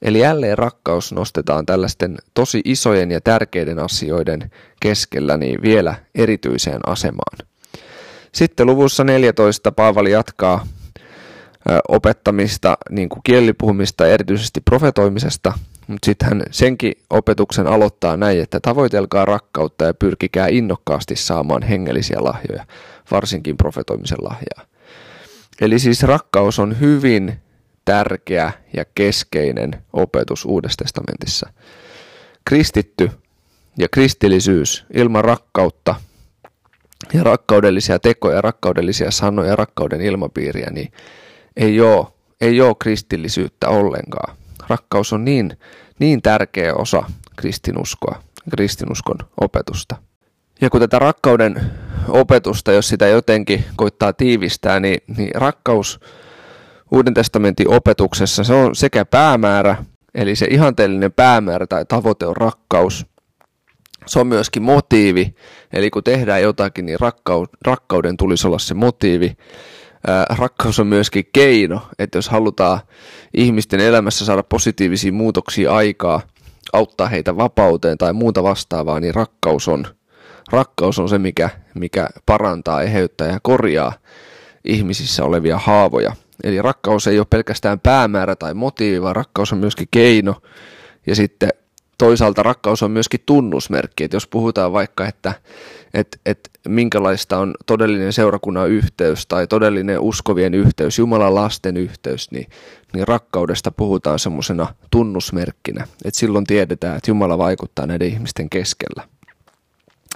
Eli 0.02 0.20
jälleen 0.20 0.58
rakkaus 0.58 1.14
nostetaan 1.14 1.66
tällaisten 1.66 2.18
tosi 2.34 2.62
isojen 2.66 3.12
ja 3.12 3.22
tärkeiden 3.22 3.80
asioiden 3.80 4.52
keskellä 4.80 5.38
niin 5.38 5.62
vielä 5.62 5.96
erityiseen 6.16 6.80
asemaan. 6.88 7.38
Sitten 8.32 8.66
luvussa 8.66 9.04
14 9.04 9.72
Paavali 9.72 10.12
jatkaa 10.12 10.68
opettamista, 11.88 12.78
niin 12.90 13.10
kuin 13.10 13.22
kielipuhumista, 13.24 14.08
erityisesti 14.08 14.62
profetoimisesta, 14.62 15.54
mutta 15.88 16.06
sitten 16.06 16.28
hän 16.30 16.44
senkin 16.52 16.94
opetuksen 17.10 17.68
aloittaa 17.68 18.18
näin, 18.18 18.42
että 18.42 18.60
tavoitelkaa 18.60 19.26
rakkautta 19.26 19.86
ja 19.86 19.94
pyrkikää 19.94 20.48
innokkaasti 20.48 21.16
saamaan 21.16 21.64
hengellisiä 21.64 22.18
lahjoja, 22.20 22.66
varsinkin 23.12 23.58
profetoimisen 23.58 24.18
lahjaa. 24.22 24.68
Eli 25.62 25.80
siis 25.80 26.04
rakkaus 26.04 26.60
on 26.60 26.80
hyvin 26.80 27.40
tärkeä 27.86 28.52
ja 28.76 28.86
keskeinen 28.96 29.84
opetus 29.94 30.46
Uudessa 30.46 30.84
testamentissa. 30.84 31.50
Kristitty 32.46 33.12
ja 33.78 33.88
kristillisyys 33.90 34.86
ilman 34.94 35.26
rakkautta 35.26 35.96
ja 37.14 37.24
rakkaudellisia 37.24 38.00
tekoja, 38.00 38.42
rakkaudellisia 38.42 39.12
sanoja, 39.12 39.56
rakkauden 39.56 40.02
ilmapiiriä, 40.02 40.70
niin 40.72 40.92
ei 41.58 41.82
ole, 41.82 42.08
ei 42.42 42.62
ole 42.62 42.76
kristillisyyttä 42.80 43.70
ollenkaan. 43.70 44.38
Rakkaus 44.70 45.14
on 45.14 45.26
niin, 45.26 45.58
niin 46.00 46.22
tärkeä 46.22 46.74
osa 46.74 47.04
kristinuskoa, 47.36 48.22
kristinuskon 48.52 49.18
opetusta. 49.42 49.96
Ja 50.62 50.70
kun 50.70 50.82
tätä 50.82 51.00
rakkauden 51.00 51.62
opetusta, 52.08 52.72
jos 52.72 52.88
sitä 52.88 53.08
jotenkin 53.08 53.64
koittaa 53.76 54.14
tiivistää, 54.14 54.80
niin, 54.80 55.02
niin 55.18 55.36
rakkaus 55.36 56.00
Uuden 56.92 57.14
testamentin 57.14 57.70
opetuksessa 57.70 58.44
se 58.44 58.54
on 58.54 58.76
sekä 58.76 59.06
päämäärä, 59.06 59.76
eli 60.16 60.36
se 60.36 60.48
ihanteellinen 60.50 61.12
päämäärä 61.12 61.68
tai 61.68 61.86
tavoite 61.86 62.26
on 62.26 62.38
rakkaus. 62.38 63.06
Se 64.06 64.20
on 64.20 64.28
myöskin 64.28 64.64
motiivi, 64.64 65.36
eli 65.74 65.90
kun 65.90 66.04
tehdään 66.04 66.42
jotakin, 66.42 66.86
niin 66.86 66.98
rakkauden 67.66 68.18
tulisi 68.18 68.48
olla 68.48 68.60
se 68.60 68.74
motiivi 68.74 69.38
rakkaus 70.30 70.80
on 70.80 70.88
myöskin 70.88 71.30
keino, 71.34 71.82
että 72.00 72.18
jos 72.18 72.30
halutaan 72.30 72.80
ihmisten 73.34 73.80
elämässä 73.80 74.26
saada 74.26 74.44
positiivisia 74.44 75.12
muutoksia 75.12 75.74
aikaa, 75.76 76.22
auttaa 76.74 77.08
heitä 77.08 77.38
vapauteen 77.38 77.98
tai 77.98 78.14
muuta 78.14 78.44
vastaavaa, 78.44 79.00
niin 79.00 79.16
rakkaus 79.16 79.68
on, 79.68 79.86
rakkaus 80.52 81.00
on 81.00 81.10
se, 81.10 81.18
mikä, 81.18 81.50
mikä 81.76 82.08
parantaa, 82.26 82.82
eheyttää 82.82 83.28
ja 83.28 83.40
korjaa 83.44 83.94
ihmisissä 84.66 85.24
olevia 85.24 85.58
haavoja. 85.58 86.14
Eli 86.44 86.62
rakkaus 86.62 87.08
ei 87.08 87.20
ole 87.20 87.28
pelkästään 87.30 87.80
päämäärä 87.80 88.36
tai 88.36 88.54
motiivi, 88.54 89.02
vaan 89.02 89.16
rakkaus 89.16 89.54
on 89.54 89.60
myöskin 89.60 89.88
keino. 89.92 90.36
Ja 91.08 91.16
sitten 91.16 91.50
toisaalta 91.98 92.44
rakkaus 92.44 92.84
on 92.84 92.92
myöskin 92.92 93.20
tunnusmerkki, 93.26 94.04
että 94.04 94.16
jos 94.16 94.28
puhutaan 94.28 94.74
vaikka, 94.74 95.08
että 95.08 95.34
että 95.94 96.18
et 96.26 96.50
minkälaista 96.68 97.38
on 97.38 97.54
todellinen 97.66 98.14
seurakunnan 98.14 98.70
yhteys 98.70 99.28
tai 99.28 99.48
todellinen 99.48 100.00
uskovien 100.00 100.54
yhteys, 100.54 101.00
Jumalan 101.00 101.36
lasten 101.36 101.78
yhteys, 101.78 102.32
niin, 102.32 102.48
niin 102.94 103.08
rakkaudesta 103.08 103.72
puhutaan 103.72 104.20
semmoisena 104.20 104.74
tunnusmerkkinä, 104.92 105.88
että 106.06 106.20
silloin 106.20 106.46
tiedetään, 106.46 106.98
että 106.98 107.12
Jumala 107.12 107.38
vaikuttaa 107.38 107.88
näiden 107.88 108.08
ihmisten 108.08 108.50
keskellä. 108.50 109.04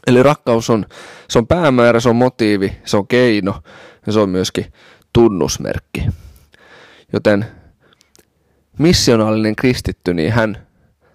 Eli 0.07 0.23
rakkaus 0.23 0.69
on, 0.69 0.85
se 1.29 1.39
on 1.39 1.47
päämäärä, 1.47 1.99
se 1.99 2.09
on 2.09 2.15
motiivi, 2.15 2.77
se 2.85 2.97
on 2.97 3.07
keino 3.07 3.61
ja 4.05 4.13
se 4.13 4.19
on 4.19 4.29
myöskin 4.29 4.65
tunnusmerkki. 5.13 6.05
Joten 7.13 7.45
missionaalinen 8.79 9.55
kristitty, 9.55 10.13
niin 10.13 10.31
hän 10.31 10.67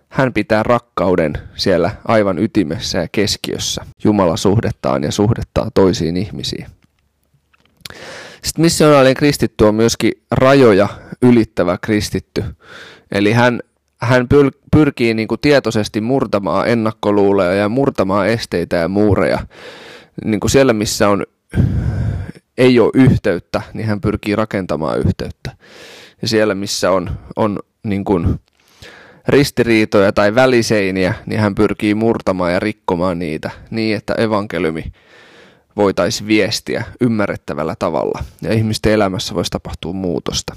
hän 0.09 0.33
pitää 0.33 0.63
rakkauden 0.63 1.33
siellä 1.55 1.91
aivan 2.09 2.39
ytimessä 2.39 2.99
ja 2.99 3.09
keskiössä 3.13 3.85
Jumala 4.05 4.37
suhdettaan 4.37 5.03
ja 5.03 5.13
suhdettaa 5.13 5.71
toisiin 5.75 6.17
ihmisiin. 6.17 6.67
Sitten 8.43 8.63
missionaalinen 8.63 9.15
kristitty 9.15 9.65
on 9.65 9.75
myöskin 9.75 10.13
rajoja 10.31 10.89
ylittävä 11.23 11.79
kristitty. 11.79 12.45
Eli 13.13 13.33
hän, 13.33 13.61
hän 14.01 14.27
pyrkii 14.71 15.15
niin 15.15 15.29
kuin 15.29 15.41
tietoisesti 15.41 16.01
murtamaan 16.01 16.69
ennakkoluuleja 16.69 17.55
ja 17.55 17.69
murtamaan 17.69 18.29
esteitä 18.29 18.77
ja 18.77 18.89
muureja. 18.89 19.39
Niin 20.25 20.41
kuin 20.41 20.51
siellä, 20.51 20.73
missä 20.73 21.09
on, 21.09 21.27
ei 22.59 22.81
ole 22.81 22.91
yhteyttä, 22.95 23.63
niin 23.75 23.87
hän 23.87 24.01
pyrkii 24.01 24.37
rakentamaan 24.37 24.99
yhteyttä. 24.99 25.57
Ja 26.23 26.29
siellä, 26.29 26.55
missä 26.55 26.91
on, 26.91 27.11
on 27.37 27.59
niin 27.85 28.05
kuin 28.05 28.41
ristiriitoja 29.29 30.13
tai 30.13 30.35
väliseiniä, 30.35 31.15
niin 31.27 31.41
hän 31.41 31.55
pyrkii 31.55 31.95
murtamaan 31.95 32.53
ja 32.53 32.61
rikkomaan 32.61 33.19
niitä 33.19 33.51
niin, 33.71 33.97
että 33.97 34.15
evankeliumi 34.15 34.85
voitaisiin 35.77 36.27
viestiä 36.27 36.85
ymmärrettävällä 37.01 37.77
tavalla 37.79 38.25
ja 38.43 38.53
ihmisten 38.53 38.93
elämässä 38.93 39.35
voisi 39.35 39.51
tapahtua 39.51 39.93
muutosta. 39.93 40.57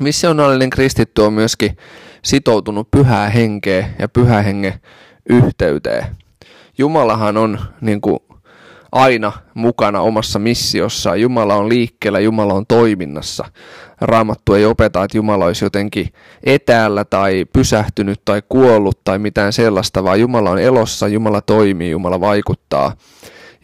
Missionaalinen 0.00 0.70
kristitty 0.70 1.22
on 1.22 1.32
myöskin 1.32 1.76
sitoutunut 2.22 2.90
pyhää 2.90 3.28
henkeä 3.28 3.88
ja 3.98 4.08
pyhää 4.08 4.42
hengen 4.42 4.74
yhteyteen. 5.28 6.06
Jumalahan 6.78 7.36
on 7.36 7.58
niin 7.80 8.00
kuin 8.00 8.18
aina 8.94 9.32
mukana 9.54 10.00
omassa 10.00 10.38
missiossaan. 10.38 11.20
Jumala 11.20 11.54
on 11.54 11.68
liikkeellä, 11.68 12.20
Jumala 12.20 12.54
on 12.54 12.66
toiminnassa. 12.66 13.44
Raamattu 14.00 14.54
ei 14.54 14.64
opeta, 14.64 15.04
että 15.04 15.16
Jumala 15.16 15.44
olisi 15.44 15.64
jotenkin 15.64 16.08
etäällä 16.44 17.04
tai 17.04 17.44
pysähtynyt 17.52 18.20
tai 18.24 18.42
kuollut 18.48 19.04
tai 19.04 19.18
mitään 19.18 19.52
sellaista, 19.52 20.04
vaan 20.04 20.20
Jumala 20.20 20.50
on 20.50 20.58
elossa, 20.58 21.08
Jumala 21.08 21.40
toimii, 21.40 21.90
Jumala 21.90 22.20
vaikuttaa. 22.20 22.92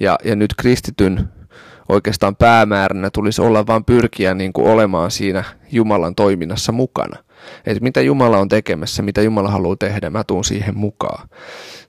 Ja, 0.01 0.19
ja 0.25 0.37
nyt 0.37 0.55
kristityn 0.59 1.29
oikeastaan 1.89 2.37
päämääränä 2.37 3.11
tulisi 3.11 3.43
olla 3.43 3.67
vain 3.67 3.85
pyrkiä 3.85 4.35
niin 4.35 4.53
kuin 4.53 4.69
olemaan 4.69 5.11
siinä 5.11 5.45
Jumalan 5.73 6.15
toiminnassa 6.15 6.73
mukana. 6.73 7.17
Että 7.67 7.83
mitä 7.83 8.01
Jumala 8.01 8.39
on 8.39 8.49
tekemässä, 8.49 9.03
mitä 9.03 9.23
Jumala 9.23 9.51
haluaa 9.51 9.77
tehdä, 9.77 10.11
mä 10.11 10.25
tuun 10.25 10.45
siihen 10.45 10.79
mukaan. 10.79 11.29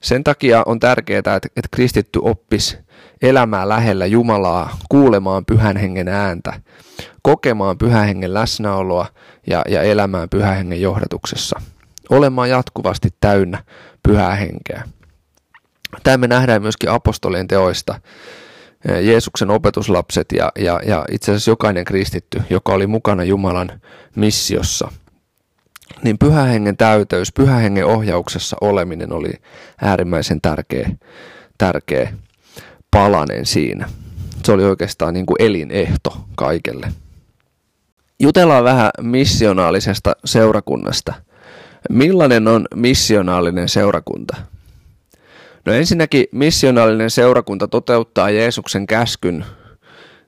Sen 0.00 0.24
takia 0.24 0.62
on 0.66 0.80
tärkeää, 0.80 1.18
että, 1.18 1.36
että 1.36 1.68
kristitty 1.70 2.20
oppisi 2.22 2.78
elämää 3.22 3.68
lähellä 3.68 4.06
Jumalaa, 4.06 4.76
kuulemaan 4.88 5.44
pyhän 5.46 5.76
hengen 5.76 6.08
ääntä, 6.08 6.60
kokemaan 7.22 7.78
pyhän 7.78 8.06
hengen 8.06 8.34
läsnäoloa 8.34 9.06
ja, 9.46 9.62
ja 9.68 9.82
elämään 9.82 10.28
pyhän 10.28 10.56
hengen 10.56 10.80
johdatuksessa. 10.80 11.60
Olemaan 12.10 12.50
jatkuvasti 12.50 13.08
täynnä 13.20 13.64
pyhää 14.02 14.34
henkeä. 14.34 14.82
Tämä 16.02 16.16
me 16.16 16.28
nähdään 16.28 16.62
myöskin 16.62 16.90
apostolien 16.90 17.48
teoista. 17.48 18.00
Jeesuksen 19.02 19.50
opetuslapset 19.50 20.26
ja, 20.32 20.52
ja, 20.58 20.80
ja 20.86 21.04
itse 21.10 21.32
asiassa 21.32 21.50
jokainen 21.50 21.84
kristitty, 21.84 22.42
joka 22.50 22.72
oli 22.72 22.86
mukana 22.86 23.24
Jumalan 23.24 23.80
missiossa. 24.16 24.92
Niin 26.02 26.18
pyhä 26.18 26.42
hengen 26.42 26.76
täyteys, 26.76 27.32
pyhä 27.32 27.56
hengen 27.56 27.86
ohjauksessa 27.86 28.56
oleminen 28.60 29.12
oli 29.12 29.30
äärimmäisen 29.82 30.40
tärkeä, 30.40 30.90
tärkeä 31.58 32.12
palanen 32.90 33.46
siinä. 33.46 33.88
Se 34.44 34.52
oli 34.52 34.64
oikeastaan 34.64 35.14
niin 35.14 35.26
kuin 35.26 35.36
elinehto 35.38 36.24
kaikelle. 36.34 36.92
Jutellaan 38.20 38.64
vähän 38.64 38.90
missionaalisesta 39.00 40.16
seurakunnasta. 40.24 41.14
Millainen 41.90 42.48
on 42.48 42.66
missionaalinen 42.74 43.68
seurakunta? 43.68 44.36
No 45.66 45.72
ensinnäkin 45.72 46.24
missionaalinen 46.32 47.10
seurakunta 47.10 47.68
toteuttaa 47.68 48.30
Jeesuksen 48.30 48.86
käskyn 48.86 49.44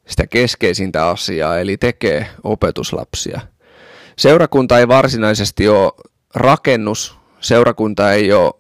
sitä 0.07 0.27
keskeisintä 0.27 1.09
asiaa, 1.09 1.59
eli 1.59 1.77
tekee 1.77 2.27
opetuslapsia. 2.45 3.41
Seurakunta 4.17 4.79
ei 4.79 4.89
varsinaisesti 4.89 5.69
ole 5.69 5.93
rakennus, 6.35 7.17
seurakunta 7.41 8.13
ei 8.13 8.33
ole 8.33 8.53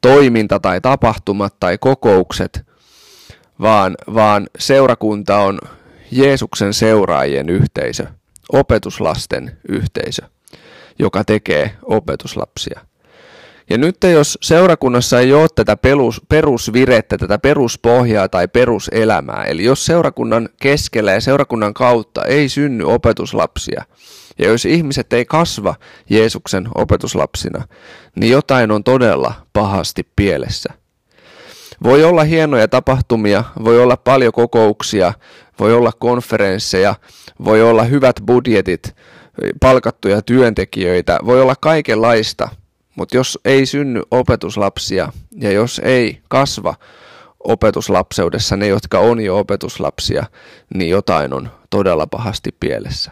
toiminta 0.00 0.60
tai 0.60 0.80
tapahtumat 0.80 1.54
tai 1.60 1.78
kokoukset, 1.78 2.66
vaan, 3.60 3.96
vaan 4.14 4.48
seurakunta 4.58 5.38
on 5.38 5.58
Jeesuksen 6.10 6.74
seuraajien 6.74 7.48
yhteisö, 7.48 8.06
opetuslasten 8.52 9.58
yhteisö, 9.68 10.22
joka 10.98 11.24
tekee 11.24 11.76
opetuslapsia. 11.82 12.80
Ja 13.70 13.78
nyt 13.78 13.96
jos 14.12 14.38
seurakunnassa 14.42 15.20
ei 15.20 15.32
ole 15.32 15.48
tätä 15.54 15.76
perus, 15.76 16.22
perusvirettä, 16.28 17.18
tätä 17.18 17.38
peruspohjaa 17.38 18.28
tai 18.28 18.48
peruselämää, 18.48 19.44
eli 19.44 19.64
jos 19.64 19.86
seurakunnan 19.86 20.48
keskellä 20.60 21.12
ja 21.12 21.20
seurakunnan 21.20 21.74
kautta 21.74 22.24
ei 22.24 22.48
synny 22.48 22.84
opetuslapsia, 22.84 23.84
ja 24.38 24.48
jos 24.48 24.64
ihmiset 24.64 25.12
ei 25.12 25.24
kasva 25.24 25.74
Jeesuksen 26.10 26.68
opetuslapsina, 26.74 27.64
niin 28.16 28.32
jotain 28.32 28.70
on 28.70 28.84
todella 28.84 29.34
pahasti 29.52 30.08
pielessä. 30.16 30.72
Voi 31.82 32.04
olla 32.04 32.24
hienoja 32.24 32.68
tapahtumia, 32.68 33.44
voi 33.64 33.82
olla 33.82 33.96
paljon 33.96 34.32
kokouksia, 34.32 35.12
voi 35.58 35.74
olla 35.74 35.92
konferensseja, 35.98 36.94
voi 37.44 37.62
olla 37.62 37.84
hyvät 37.84 38.16
budjetit, 38.26 38.96
palkattuja 39.60 40.22
työntekijöitä, 40.22 41.18
voi 41.24 41.40
olla 41.40 41.54
kaikenlaista, 41.60 42.48
mutta 43.00 43.16
jos 43.16 43.38
ei 43.44 43.66
synny 43.66 44.02
opetuslapsia 44.10 45.12
ja 45.36 45.52
jos 45.52 45.80
ei 45.84 46.20
kasva 46.28 46.74
opetuslapseudessa 47.44 48.56
ne, 48.56 48.66
jotka 48.66 48.98
on 48.98 49.20
jo 49.20 49.38
opetuslapsia, 49.38 50.24
niin 50.74 50.90
jotain 50.90 51.34
on 51.34 51.50
todella 51.70 52.06
pahasti 52.06 52.56
pielessä. 52.60 53.10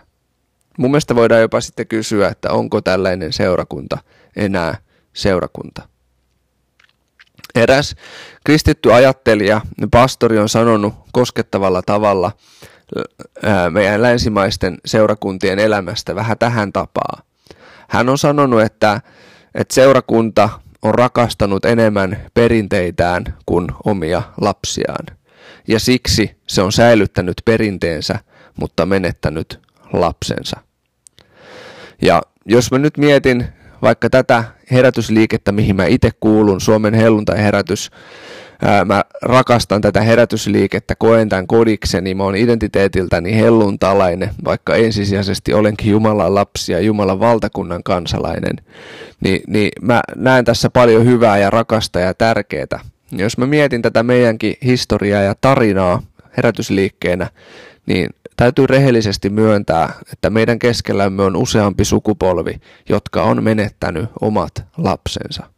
Mun 0.78 0.90
mielestä 0.90 1.14
voidaan 1.14 1.40
jopa 1.40 1.60
sitten 1.60 1.86
kysyä, 1.86 2.28
että 2.28 2.50
onko 2.52 2.80
tällainen 2.80 3.32
seurakunta 3.32 3.98
enää 4.36 4.76
seurakunta. 5.12 5.82
Eräs 7.54 7.94
kristitty 8.44 8.92
ajattelija, 8.92 9.60
pastori 9.90 10.38
on 10.38 10.48
sanonut 10.48 10.94
koskettavalla 11.12 11.82
tavalla 11.82 12.32
meidän 13.70 14.02
länsimaisten 14.02 14.78
seurakuntien 14.84 15.58
elämästä 15.58 16.14
vähän 16.14 16.38
tähän 16.38 16.72
tapaa. 16.72 17.22
Hän 17.88 18.08
on 18.08 18.18
sanonut, 18.18 18.62
että, 18.62 19.00
että 19.58 19.74
seurakunta 19.74 20.48
on 20.82 20.94
rakastanut 20.94 21.64
enemmän 21.64 22.26
perinteitään 22.34 23.24
kuin 23.46 23.66
omia 23.84 24.22
lapsiaan. 24.40 25.06
Ja 25.68 25.80
siksi 25.80 26.36
se 26.46 26.62
on 26.62 26.72
säilyttänyt 26.72 27.42
perinteensä, 27.44 28.18
mutta 28.56 28.86
menettänyt 28.86 29.60
lapsensa. 29.92 30.60
Ja 32.02 32.22
jos 32.46 32.70
mä 32.70 32.78
nyt 32.78 32.98
mietin 32.98 33.44
vaikka 33.82 34.10
tätä 34.10 34.44
herätysliikettä, 34.70 35.52
mihin 35.52 35.76
mä 35.76 35.86
itse 35.86 36.10
kuulun, 36.20 36.60
Suomen 36.60 36.94
helluntai-herätys, 38.62 38.84
mä 38.84 39.04
rakastan 39.22 39.80
tätä 39.80 40.00
herätysliikettä, 40.00 40.94
koen 40.94 41.28
tämän 41.28 41.46
kodikseni, 41.46 42.14
mä 42.14 42.24
oon 42.24 42.36
identiteetiltäni 42.36 43.36
helluntalainen, 43.36 44.30
vaikka 44.44 44.74
ensisijaisesti 44.74 45.54
olenkin 45.54 45.90
Jumalan 45.90 46.34
lapsi 46.34 46.72
ja 46.72 46.80
Jumalan 46.80 47.20
valtakunnan 47.20 47.82
kansalainen, 47.82 48.56
niin, 49.20 49.40
niin 49.46 49.70
mä 49.82 50.00
näen 50.16 50.44
tässä 50.44 50.70
paljon 50.70 51.04
hyvää 51.04 51.38
ja 51.38 51.50
rakasta 51.50 52.00
ja 52.00 52.14
tärkeää. 52.14 52.80
Jos 53.12 53.38
mä 53.38 53.46
mietin 53.46 53.82
tätä 53.82 54.02
meidänkin 54.02 54.54
historiaa 54.64 55.22
ja 55.22 55.34
tarinaa 55.40 56.02
herätysliikkeenä, 56.36 57.30
niin 57.86 58.08
Täytyy 58.38 58.66
rehellisesti 58.66 59.30
myöntää, 59.30 59.92
että 60.12 60.30
meidän 60.30 60.58
keskellämme 60.58 61.22
on 61.22 61.36
useampi 61.36 61.84
sukupolvi, 61.84 62.60
jotka 62.88 63.22
on 63.22 63.44
menettänyt 63.44 64.08
omat 64.20 64.64
lapsensa. 64.76 65.57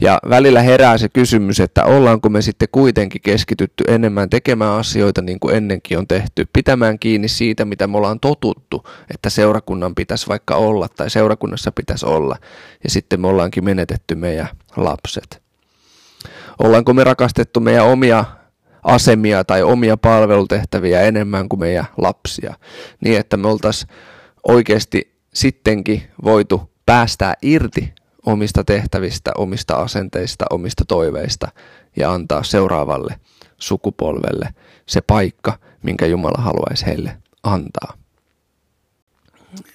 Ja 0.00 0.18
välillä 0.28 0.62
herää 0.62 0.98
se 0.98 1.08
kysymys, 1.08 1.60
että 1.60 1.84
ollaanko 1.84 2.28
me 2.28 2.42
sitten 2.42 2.68
kuitenkin 2.72 3.20
keskitytty 3.22 3.84
enemmän 3.88 4.30
tekemään 4.30 4.72
asioita 4.72 5.22
niin 5.22 5.40
kuin 5.40 5.56
ennenkin 5.56 5.98
on 5.98 6.08
tehty, 6.08 6.46
pitämään 6.52 6.98
kiinni 6.98 7.28
siitä, 7.28 7.64
mitä 7.64 7.86
me 7.86 7.96
ollaan 7.96 8.20
totuttu, 8.20 8.86
että 9.14 9.30
seurakunnan 9.30 9.94
pitäisi 9.94 10.28
vaikka 10.28 10.56
olla 10.56 10.88
tai 10.88 11.10
seurakunnassa 11.10 11.72
pitäisi 11.72 12.06
olla, 12.06 12.36
ja 12.84 12.90
sitten 12.90 13.20
me 13.20 13.26
ollaankin 13.26 13.64
menetetty 13.64 14.14
meidän 14.14 14.48
lapset. 14.76 15.42
Ollaanko 16.58 16.94
me 16.94 17.04
rakastettu 17.04 17.60
meidän 17.60 17.86
omia 17.86 18.24
asemia 18.82 19.44
tai 19.44 19.62
omia 19.62 19.96
palvelutehtäviä 19.96 21.02
enemmän 21.02 21.48
kuin 21.48 21.60
meidän 21.60 21.86
lapsia. 21.96 22.54
Niin, 23.00 23.18
että 23.18 23.36
me 23.36 23.48
oltaisiin 23.48 23.90
oikeasti 24.48 25.14
sittenkin 25.34 26.02
voitu 26.24 26.70
päästää 26.86 27.34
irti 27.42 27.92
omista 28.26 28.64
tehtävistä, 28.64 29.32
omista 29.38 29.74
asenteista, 29.74 30.44
omista 30.50 30.84
toiveista 30.88 31.48
ja 31.96 32.12
antaa 32.12 32.42
seuraavalle 32.42 33.20
sukupolvelle 33.58 34.48
se 34.86 35.00
paikka, 35.00 35.58
minkä 35.82 36.06
Jumala 36.06 36.42
haluaisi 36.42 36.86
heille 36.86 37.16
antaa. 37.42 37.92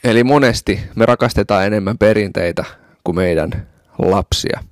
Eli 0.04 0.24
monesti 0.24 0.80
me 0.96 1.06
rakastetaan 1.06 1.66
enemmän 1.66 1.98
perinteitä 1.98 2.66
kuin 3.04 3.16
meidän 3.16 3.68
lapsia. 3.98 4.64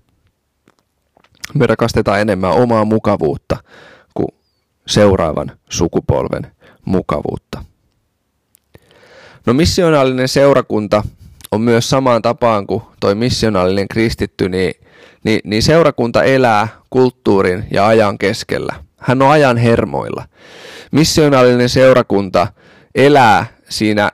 Me 1.54 1.68
rakastetaan 1.68 2.22
enemmän 2.22 2.52
omaa 2.52 2.86
mukavuutta 2.86 3.58
seuraavan 4.88 5.52
sukupolven 5.70 6.52
mukavuutta. 6.86 7.64
No 9.46 9.54
missionaalinen 9.54 10.28
seurakunta 10.28 11.04
on 11.52 11.62
myös 11.62 11.90
samaan 11.90 12.22
tapaan 12.22 12.68
kuin 12.68 12.84
toi 13.00 13.16
missionaalinen 13.16 13.88
kristitty, 13.88 14.50
niin, 14.50 14.74
niin, 15.24 15.40
niin 15.44 15.64
seurakunta 15.64 16.24
elää 16.24 16.68
kulttuurin 16.90 17.68
ja 17.72 17.88
ajan 17.88 18.18
keskellä. 18.18 18.76
Hän 18.98 19.22
on 19.22 19.32
ajan 19.32 19.58
hermoilla. 19.58 20.26
Missionaalinen 20.92 21.70
seurakunta 21.70 22.48
elää 22.96 23.46
siinä 23.70 24.10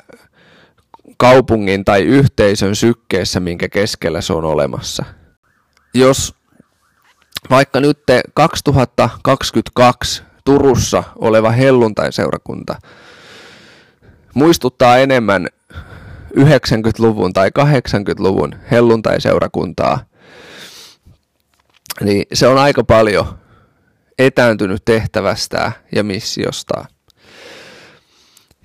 kaupungin 1.17 1.85
tai 1.85 2.01
yhteisön 2.01 2.75
sykkeessä, 2.75 3.39
minkä 3.39 3.69
keskellä 3.69 4.21
se 4.21 4.33
on 4.33 4.45
olemassa. 4.45 5.05
Jos 5.93 6.35
vaikka 7.49 7.79
nyt 7.79 7.99
2022 8.33 10.23
Turussa 10.45 11.03
oleva 11.15 11.51
helluntai-seurakunta 11.51 12.75
muistuttaa 14.33 14.97
enemmän 14.97 15.47
90-luvun 16.37 17.33
tai 17.33 17.49
80-luvun 17.59 18.55
helluntai-seurakuntaa, 18.71 20.05
niin 22.01 22.25
se 22.33 22.47
on 22.47 22.57
aika 22.57 22.83
paljon 22.83 23.39
etääntynyt 24.19 24.85
tehtävästä 24.85 25.71
ja 25.95 26.03
missiosta. 26.03 26.85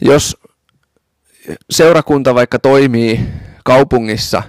Jos 0.00 0.37
seurakunta 1.70 2.35
vaikka 2.35 2.59
toimii 2.59 3.20
kaupungissa, 3.64 4.42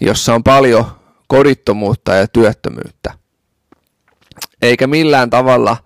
jossa 0.00 0.34
on 0.34 0.44
paljon 0.44 0.84
kodittomuutta 1.26 2.14
ja 2.14 2.28
työttömyyttä, 2.28 3.12
eikä 4.62 4.86
millään 4.86 5.30
tavalla 5.30 5.76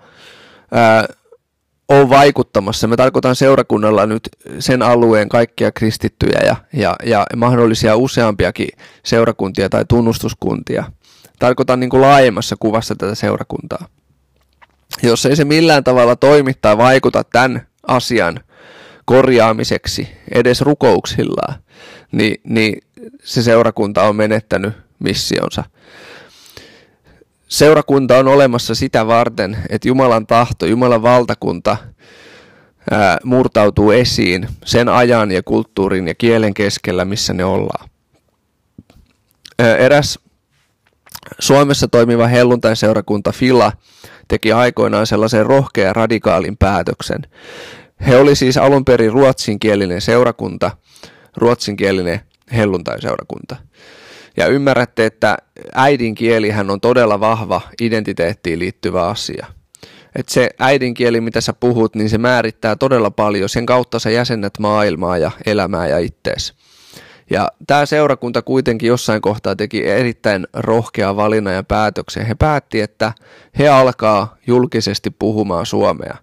ää, 0.73 1.05
ole 1.89 2.09
vaikuttamassa. 2.09 2.87
Me 2.87 2.97
tarkoitan 2.97 3.37
seurakunnalla 3.37 4.07
nyt 4.07 4.29
sen 4.59 4.83
alueen 4.83 5.29
kaikkia 5.29 5.73
kristittyjä 5.73 6.41
ja, 6.47 6.57
ja, 6.73 6.97
ja 7.05 7.27
mahdollisia 7.37 7.97
useampiakin 7.97 8.69
seurakuntia 9.05 9.69
tai 9.69 9.85
tunnustuskuntia. 9.89 10.85
Tarkoitan 11.39 11.81
niin 11.81 11.91
kuin 11.91 12.01
laajemmassa 12.01 12.57
kuvassa 12.61 12.95
tätä 12.95 13.15
seurakuntaa. 13.15 13.89
Jos 15.03 15.27
ei 15.27 15.37
se 15.37 15.45
millään 15.45 15.85
tavalla 15.85 16.17
toimi 16.17 16.53
tai 16.61 16.79
vaikuta 16.79 17.25
tämän 17.25 17.67
asian 17.87 18.41
korjaamiseksi 19.05 20.09
edes 20.35 20.61
rukouksillaan, 20.61 21.55
niin, 22.13 22.41
niin 22.45 22.83
se 23.25 23.43
seurakunta 23.43 24.03
on 24.03 24.17
menettänyt 24.17 24.73
missionsa. 24.99 25.65
Seurakunta 27.49 28.19
on 28.19 28.29
olemassa 28.29 28.75
sitä 28.75 29.07
varten, 29.07 29.59
että 29.69 29.89
Jumalan 29.89 30.27
tahto, 30.27 30.67
Jumalan 30.67 31.03
valtakunta 31.03 31.77
ää, 32.91 33.19
murtautuu 33.25 33.91
esiin 33.91 34.49
sen 34.65 34.89
ajan 34.89 35.31
ja 35.31 35.43
kulttuurin 35.43 36.09
ja 36.09 36.15
kielen 36.15 36.55
keskellä, 36.55 37.05
missä 37.05 37.33
ne 37.33 37.45
ollaan. 37.45 37.89
Ää, 39.59 39.77
eräs 39.77 40.19
Suomessa 41.39 41.89
toimiva 41.89 42.27
helluntai-seurakunta 42.27 43.33
Fila 43.33 43.73
teki 44.29 44.53
aikoinaan 44.53 45.07
sellaisen 45.07 45.47
rohkean 45.47 45.97
radikaalin 45.97 46.57
päätöksen. 46.57 47.23
He 48.07 48.17
oli 48.17 48.37
siis 48.37 48.57
alun 48.57 48.85
perin 48.85 49.13
ruotsinkielinen 49.13 50.01
seurakunta, 50.01 50.71
ruotsinkielinen 51.37 52.21
helluntai-seurakunta. 52.53 53.57
Ja 54.39 54.47
ymmärrätte, 54.47 55.07
että 55.07 55.37
äidinkielihän 55.75 56.71
on 56.71 56.81
todella 56.81 57.21
vahva 57.21 57.61
identiteettiin 57.81 58.59
liittyvä 58.59 59.07
asia. 59.07 59.47
Että 60.17 60.35
se 60.35 60.51
äidinkieli, 60.59 61.21
mitä 61.21 61.41
sä 61.41 61.53
puhut, 61.53 61.95
niin 61.95 62.11
se 62.11 62.19
määrittää 62.19 62.77
todella 62.77 63.11
paljon. 63.11 63.49
Sen 63.49 63.67
kautta 63.67 63.99
sä 63.99 64.11
jäsenet 64.11 64.59
maailmaa 64.59 65.19
ja 65.19 65.31
elämää 65.47 65.89
ja 65.89 65.99
ittees. 65.99 66.55
Ja 67.31 67.49
tämä 67.67 67.87
seurakunta 67.87 68.43
kuitenkin 68.43 68.87
jossain 68.87 69.23
kohtaa 69.23 69.57
teki 69.57 69.87
erittäin 69.87 70.47
rohkea 70.53 71.17
valinnan 71.17 71.55
ja 71.55 71.63
päätöksen. 71.63 72.27
He 72.27 72.35
päätti, 72.35 72.81
että 72.81 73.13
he 73.59 73.69
alkaa 73.69 74.37
julkisesti 74.47 75.11
puhumaan 75.11 75.67
suomea. 75.67 76.17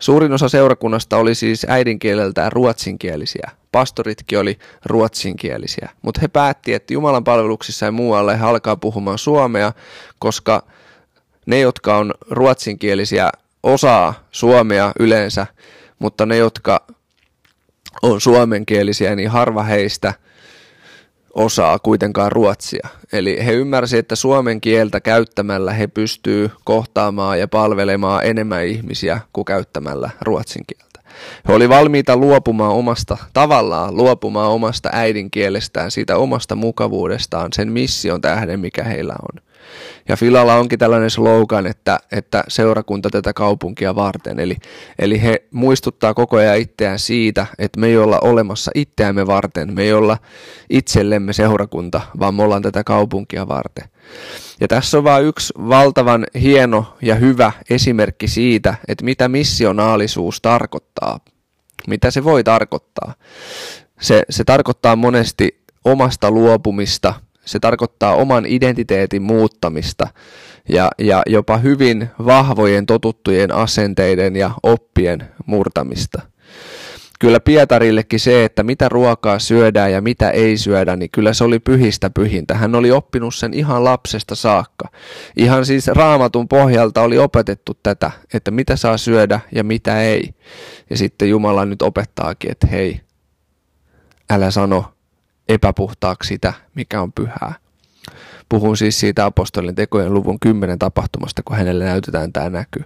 Suurin 0.00 0.32
osa 0.32 0.48
seurakunnasta 0.48 1.16
oli 1.16 1.34
siis 1.34 1.66
äidinkieleltään 1.68 2.52
ruotsinkielisiä. 2.52 3.50
Pastoritkin 3.76 4.38
oli 4.38 4.58
ruotsinkielisiä. 4.84 5.88
Mutta 6.02 6.20
he 6.20 6.28
päätti, 6.28 6.74
että 6.74 6.92
Jumalan 6.94 7.24
palveluksissa 7.24 7.86
ja 7.86 7.92
muualle 7.92 8.38
he 8.38 8.44
alkaa 8.44 8.76
puhumaan 8.76 9.18
suomea, 9.18 9.72
koska 10.18 10.62
ne, 11.46 11.60
jotka 11.60 11.96
on 11.96 12.14
ruotsinkielisiä, 12.30 13.30
osaa 13.62 14.14
suomea 14.30 14.92
yleensä, 14.98 15.46
mutta 15.98 16.26
ne, 16.26 16.36
jotka 16.36 16.86
on 18.02 18.20
suomenkielisiä, 18.20 19.16
niin 19.16 19.30
harva 19.30 19.62
heistä– 19.62 20.14
osaa 21.34 21.78
kuitenkaan 21.78 22.32
ruotsia. 22.32 22.88
Eli 23.12 23.46
he 23.46 23.52
ymmärsivät, 23.52 23.98
että 23.98 24.16
suomen 24.16 24.60
kieltä 24.60 25.00
käyttämällä 25.00 25.72
he 25.72 25.86
pystyy 25.86 26.50
kohtaamaan 26.64 27.38
ja 27.38 27.48
palvelemaan 27.48 28.26
enemmän 28.26 28.66
ihmisiä 28.66 29.20
kuin 29.32 29.44
käyttämällä 29.44 30.10
ruotsin 30.20 30.64
kieltä. 30.66 30.85
He 31.48 31.54
oli 31.54 31.68
valmiita 31.68 32.16
luopumaan 32.16 32.72
omasta, 32.72 33.16
tavallaan 33.32 33.96
luopumaan 33.96 34.50
omasta 34.50 34.88
äidinkielestään, 34.92 35.90
siitä 35.90 36.16
omasta 36.16 36.56
mukavuudestaan, 36.56 37.52
sen 37.52 37.72
mission 37.72 38.20
tähden, 38.20 38.60
mikä 38.60 38.84
heillä 38.84 39.14
on. 39.22 39.45
Ja 40.08 40.16
Filalla 40.16 40.54
onkin 40.54 40.78
tällainen 40.78 41.10
slogan, 41.10 41.66
että, 41.66 41.98
että 42.12 42.44
seurakunta 42.48 43.10
tätä 43.10 43.32
kaupunkia 43.32 43.94
varten. 43.94 44.40
Eli, 44.40 44.56
eli 44.98 45.22
he 45.22 45.42
muistuttaa 45.50 46.14
koko 46.14 46.36
ajan 46.36 46.58
itseään 46.58 46.98
siitä, 46.98 47.46
että 47.58 47.80
me 47.80 47.86
ei 47.86 47.96
olla 47.96 48.18
olemassa 48.22 48.70
itseämme 48.74 49.26
varten, 49.26 49.74
me 49.74 49.82
ei 49.82 49.92
olla 49.92 50.18
itsellemme 50.70 51.32
seurakunta, 51.32 52.00
vaan 52.18 52.34
me 52.34 52.42
ollaan 52.42 52.62
tätä 52.62 52.84
kaupunkia 52.84 53.48
varten. 53.48 53.84
Ja 54.60 54.68
tässä 54.68 54.98
on 54.98 55.04
vain 55.04 55.24
yksi 55.24 55.52
valtavan 55.58 56.26
hieno 56.40 56.96
ja 57.02 57.14
hyvä 57.14 57.52
esimerkki 57.70 58.28
siitä, 58.28 58.74
että 58.88 59.04
mitä 59.04 59.28
missionaalisuus 59.28 60.40
tarkoittaa. 60.40 61.20
Mitä 61.86 62.10
se 62.10 62.24
voi 62.24 62.44
tarkoittaa. 62.44 63.14
Se, 64.00 64.22
se 64.30 64.44
tarkoittaa 64.44 64.96
monesti 64.96 65.60
omasta 65.84 66.30
luopumista– 66.30 67.14
se 67.46 67.58
tarkoittaa 67.60 68.14
oman 68.14 68.46
identiteetin 68.46 69.22
muuttamista 69.22 70.08
ja, 70.68 70.90
ja 70.98 71.22
jopa 71.26 71.56
hyvin 71.56 72.10
vahvojen 72.24 72.86
totuttujen 72.86 73.52
asenteiden 73.54 74.36
ja 74.36 74.50
oppien 74.62 75.28
murtamista. 75.46 76.22
Kyllä 77.20 77.40
Pietarillekin 77.40 78.20
se, 78.20 78.44
että 78.44 78.62
mitä 78.62 78.88
ruokaa 78.88 79.38
syödään 79.38 79.92
ja 79.92 80.00
mitä 80.00 80.30
ei 80.30 80.56
syödä, 80.56 80.96
niin 80.96 81.10
kyllä 81.10 81.32
se 81.32 81.44
oli 81.44 81.58
pyhistä 81.58 82.10
pyhintä. 82.10 82.54
Hän 82.54 82.74
oli 82.74 82.90
oppinut 82.90 83.34
sen 83.34 83.54
ihan 83.54 83.84
lapsesta 83.84 84.34
saakka. 84.34 84.88
Ihan 85.36 85.66
siis 85.66 85.86
raamatun 85.86 86.48
pohjalta 86.48 87.02
oli 87.02 87.18
opetettu 87.18 87.78
tätä, 87.82 88.10
että 88.34 88.50
mitä 88.50 88.76
saa 88.76 88.98
syödä 88.98 89.40
ja 89.52 89.64
mitä 89.64 90.02
ei. 90.02 90.34
Ja 90.90 90.96
sitten 90.96 91.28
Jumala 91.28 91.64
nyt 91.64 91.82
opettaakin, 91.82 92.50
että 92.50 92.66
hei, 92.66 93.00
älä 94.30 94.50
sano 94.50 94.95
epäpuhtaaksi 95.48 96.28
sitä, 96.28 96.52
mikä 96.74 97.02
on 97.02 97.12
pyhää. 97.12 97.54
Puhun 98.48 98.76
siis 98.76 99.00
siitä 99.00 99.24
apostolin 99.24 99.74
tekojen 99.74 100.14
luvun 100.14 100.40
10 100.40 100.78
tapahtumasta, 100.78 101.42
kun 101.42 101.56
hänelle 101.56 101.84
näytetään 101.84 102.32
tämä 102.32 102.50
näky. 102.50 102.84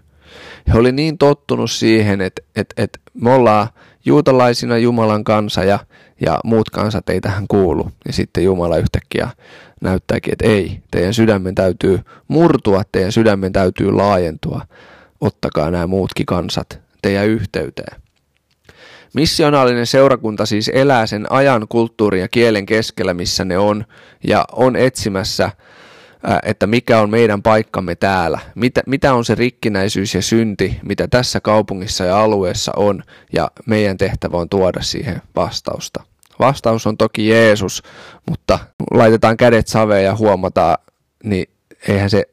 He 0.68 0.79
oli 0.79 0.92
niin 0.92 1.18
tottunut 1.18 1.70
siihen, 1.70 2.20
että, 2.20 2.42
että, 2.57 2.83
että 2.83 2.99
me 3.14 3.31
ollaan 3.31 3.68
juutalaisina 4.05 4.79
Jumalan 4.79 5.25
kansa 5.25 5.64
ja, 5.64 5.79
ja 6.20 6.40
muut 6.44 6.70
kansat 6.70 7.09
ei 7.09 7.20
tähän 7.20 7.44
kuulu. 7.49 7.90
Ja 8.07 8.12
sitten 8.12 8.44
Jumala 8.44 8.77
yhtäkkiä 8.77 9.31
näyttääkin, 9.81 10.33
että 10.33 10.46
ei, 10.46 10.83
teidän 10.90 11.14
sydämen 11.14 11.55
täytyy 11.55 12.01
murtua, 12.29 12.83
teidän 12.92 13.12
sydämen 13.12 13.53
täytyy 13.53 13.92
laajentua. 13.92 14.66
Ottakaa 15.20 15.70
nämä 15.70 15.87
muutkin 15.87 16.27
kansat 16.27 16.81
teidän 17.03 17.27
yhteyteen. 17.27 18.01
Missionaalinen 19.14 19.87
seurakunta 19.87 20.46
siis 20.46 20.70
elää 20.75 21.07
sen 21.07 21.33
ajan, 21.33 21.66
kulttuurin 21.68 22.20
ja 22.20 22.29
kielen 22.29 22.66
keskellä, 22.66 23.14
missä 23.14 23.44
ne 23.44 23.59
on, 23.59 23.85
ja 24.27 24.44
on 24.53 24.77
etsimässä, 24.77 25.51
että 26.42 26.66
mikä 26.66 27.01
on 27.01 27.11
meidän 27.11 27.42
paikkamme 27.42 27.94
täällä, 27.94 28.38
mitä, 28.55 28.83
mitä 28.87 29.14
on 29.14 29.25
se 29.25 29.35
rikkinäisyys 29.35 30.14
ja 30.14 30.23
synti, 30.23 30.81
mitä 30.83 31.09
tässä 31.09 31.40
kaupungissa 31.40 32.05
ja 32.05 32.23
alueessa 32.23 32.73
on, 32.77 33.03
ja 33.33 33.51
meidän 33.66 33.96
tehtävä 33.96 34.37
on 34.37 34.49
tuoda 34.49 34.83
siihen 34.83 35.23
vastausta. 35.37 36.03
Vastaus 36.38 36.87
on 36.87 36.96
toki 36.96 37.29
Jeesus, 37.29 37.83
mutta 38.29 38.59
laitetaan 38.90 39.37
kädet 39.37 39.68
saveen 39.68 40.05
ja 40.05 40.16
huomataan, 40.16 40.79
niin 41.25 41.51
eihän 41.88 42.11
se, 42.11 42.25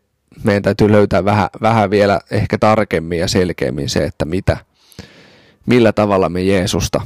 meidän 0.44 0.63
täytyy 0.63 0.92
löytää 0.92 1.26
vähän, 1.26 1.50
vähän 1.62 1.90
vielä 1.90 2.20
ehkä 2.32 2.58
tarkemmin 2.58 3.20
ja 3.20 3.28
selkeämmin 3.28 3.90
se, 3.90 4.04
että 4.04 4.26
mitä, 4.26 4.58
millä 5.68 5.94
tavalla 5.94 6.30
me 6.30 6.42
Jeesusta 6.42 7.02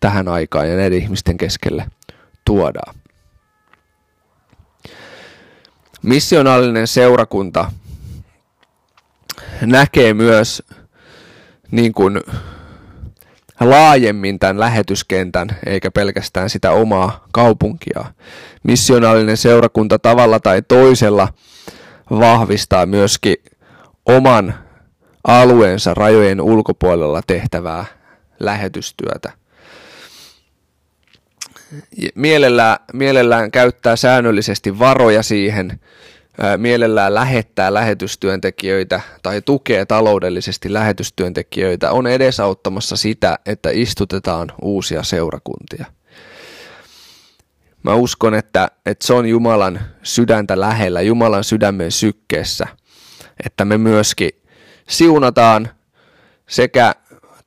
tähän 0.00 0.28
aikaan 0.28 0.70
ja 0.70 0.76
näiden 0.76 0.98
ihmisten 0.98 1.36
keskelle 1.36 1.86
tuodaan. 2.44 2.94
Missionaalinen 6.02 6.86
seurakunta 6.86 7.70
näkee 9.60 10.14
myös 10.14 10.62
niin 11.70 11.92
kuin 11.92 12.20
laajemmin 13.60 14.38
tämän 14.38 14.60
lähetyskentän, 14.60 15.48
eikä 15.66 15.90
pelkästään 15.90 16.50
sitä 16.50 16.70
omaa 16.70 17.26
kaupunkia. 17.32 18.04
Missionaalinen 18.62 19.36
seurakunta 19.36 19.98
tavalla 19.98 20.40
tai 20.40 20.62
toisella 20.62 21.28
vahvistaa 22.10 22.86
myöskin 22.86 23.36
oman 24.06 24.65
alueensa 25.26 25.94
rajojen 25.94 26.40
ulkopuolella 26.40 27.20
tehtävää 27.26 27.84
lähetystyötä. 28.40 29.32
Mielellään, 32.14 32.76
mielellään 32.92 33.50
käyttää 33.50 33.96
säännöllisesti 33.96 34.78
varoja 34.78 35.22
siihen, 35.22 35.80
mielellään 36.56 37.14
lähettää 37.14 37.74
lähetystyöntekijöitä 37.74 39.00
tai 39.22 39.42
tukee 39.42 39.86
taloudellisesti 39.86 40.72
lähetystyöntekijöitä, 40.72 41.90
on 41.90 42.06
edesauttamassa 42.06 42.96
sitä, 42.96 43.38
että 43.46 43.70
istutetaan 43.72 44.52
uusia 44.62 45.02
seurakuntia. 45.02 45.84
Mä 47.82 47.94
uskon, 47.94 48.34
että, 48.34 48.70
että 48.86 49.06
se 49.06 49.12
on 49.12 49.26
Jumalan 49.28 49.80
sydäntä 50.02 50.60
lähellä, 50.60 51.02
Jumalan 51.02 51.44
sydämen 51.44 51.92
sykkeessä, 51.92 52.66
että 53.46 53.64
me 53.64 53.78
myöskin 53.78 54.30
siunataan 54.88 55.68
sekä 56.48 56.94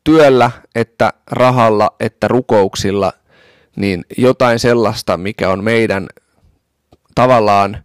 työllä 0.04 0.52
että 0.76 1.14
rahalla 1.32 1.96
että 2.00 2.28
rukouksilla 2.28 3.14
niin 3.76 4.06
jotain 4.18 4.60
sellaista, 4.60 5.18
mikä 5.18 5.50
on 5.50 5.64
meidän 5.64 6.08
tavallaan 7.16 7.84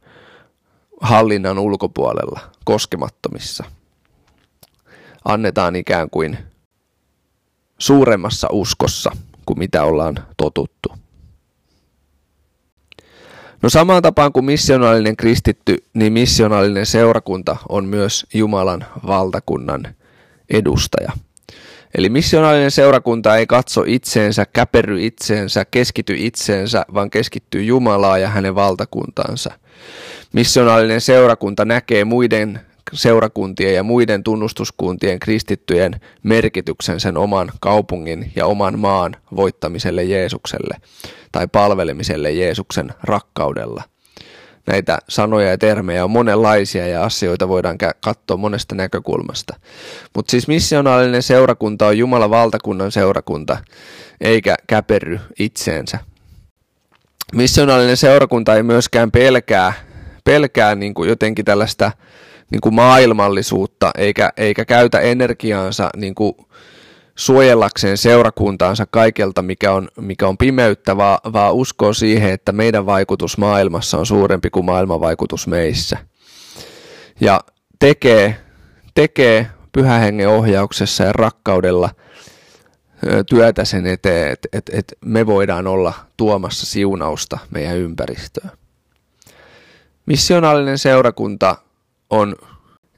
hallinnan 1.00 1.58
ulkopuolella, 1.58 2.40
koskemattomissa. 2.64 3.64
Annetaan 5.24 5.76
ikään 5.76 6.10
kuin 6.10 6.38
suuremmassa 7.78 8.48
uskossa 8.52 9.10
kuin 9.46 9.58
mitä 9.58 9.84
ollaan 9.84 10.14
totuttu. 10.36 11.03
No 13.64 13.70
samaan 13.70 14.02
tapaan 14.02 14.32
kuin 14.32 14.44
missionaalinen 14.44 15.16
kristitty, 15.16 15.84
niin 15.94 16.12
missionaalinen 16.12 16.86
seurakunta 16.86 17.56
on 17.68 17.84
myös 17.84 18.26
Jumalan 18.34 18.84
valtakunnan 19.06 19.94
edustaja. 20.50 21.12
Eli 21.94 22.08
missionaalinen 22.08 22.70
seurakunta 22.70 23.36
ei 23.36 23.46
katso 23.46 23.84
itseensä, 23.86 24.46
käpery 24.52 25.04
itseensä, 25.04 25.64
keskity 25.64 26.14
itseensä, 26.16 26.84
vaan 26.94 27.10
keskittyy 27.10 27.62
Jumalaa 27.62 28.18
ja 28.18 28.28
hänen 28.28 28.54
valtakuntaansa. 28.54 29.50
Missionaalinen 30.32 31.00
seurakunta 31.00 31.64
näkee 31.64 32.04
muiden 32.04 32.60
seurakuntien 32.92 33.74
ja 33.74 33.82
muiden 33.82 34.22
tunnustuskuntien 34.22 35.18
kristittyjen 35.18 36.00
merkityksen 36.22 37.00
sen 37.00 37.16
oman 37.16 37.52
kaupungin 37.60 38.32
ja 38.36 38.46
oman 38.46 38.78
maan 38.78 39.16
voittamiselle 39.36 40.04
Jeesukselle 40.04 40.76
tai 41.34 41.48
palvelemiselle 41.52 42.32
Jeesuksen 42.32 42.90
rakkaudella. 43.02 43.82
Näitä 44.66 44.98
sanoja 45.08 45.50
ja 45.50 45.58
termejä 45.58 46.04
on 46.04 46.10
monenlaisia 46.10 46.86
ja 46.86 47.04
asioita 47.04 47.48
voidaan 47.48 47.78
katsoa 48.00 48.36
monesta 48.36 48.74
näkökulmasta. 48.74 49.56
Mutta 50.14 50.30
siis 50.30 50.48
missionaalinen 50.48 51.22
seurakunta 51.22 51.86
on 51.86 51.98
Jumalan 51.98 52.30
valtakunnan 52.30 52.92
seurakunta, 52.92 53.56
eikä 54.20 54.54
käperry 54.66 55.20
itseensä. 55.38 55.98
Missionaalinen 57.32 57.96
seurakunta 57.96 58.54
ei 58.54 58.62
myöskään 58.62 59.10
pelkää, 59.10 59.72
pelkää 60.24 60.74
niin 60.74 60.94
kuin 60.94 61.08
jotenkin 61.08 61.44
tällaista 61.44 61.92
niin 62.50 62.60
kuin 62.60 62.74
maailmallisuutta, 62.74 63.90
eikä, 63.98 64.30
eikä 64.36 64.64
käytä 64.64 65.00
energiaansa 65.00 65.90
niin 65.96 66.14
kuin 66.14 66.34
suojellakseen 67.16 67.98
seurakuntaansa 67.98 68.86
kaikelta, 68.90 69.42
mikä 69.42 69.72
on, 69.72 69.88
mikä 70.00 70.28
on 70.28 70.38
pimeyttä, 70.38 70.96
vaan, 70.96 71.32
vaan 71.32 71.54
uskoo 71.54 71.92
siihen, 71.92 72.30
että 72.30 72.52
meidän 72.52 72.86
vaikutus 72.86 73.38
maailmassa 73.38 73.98
on 73.98 74.06
suurempi 74.06 74.50
kuin 74.50 74.66
maailman 74.66 75.00
vaikutus 75.00 75.46
meissä. 75.46 75.98
Ja 77.20 77.40
tekee, 77.78 78.36
tekee 78.94 79.46
pyhähengen 79.72 80.28
ohjauksessa 80.28 81.04
ja 81.04 81.12
rakkaudella 81.12 81.90
työtä 83.28 83.64
sen 83.64 83.86
eteen, 83.86 84.32
että 84.32 84.48
et, 84.52 84.70
et 84.72 84.94
me 85.04 85.26
voidaan 85.26 85.66
olla 85.66 85.92
tuomassa 86.16 86.66
siunausta 86.66 87.38
meidän 87.50 87.76
ympäristöön. 87.76 88.50
Missionaalinen 90.06 90.78
seurakunta 90.78 91.56
on 92.10 92.36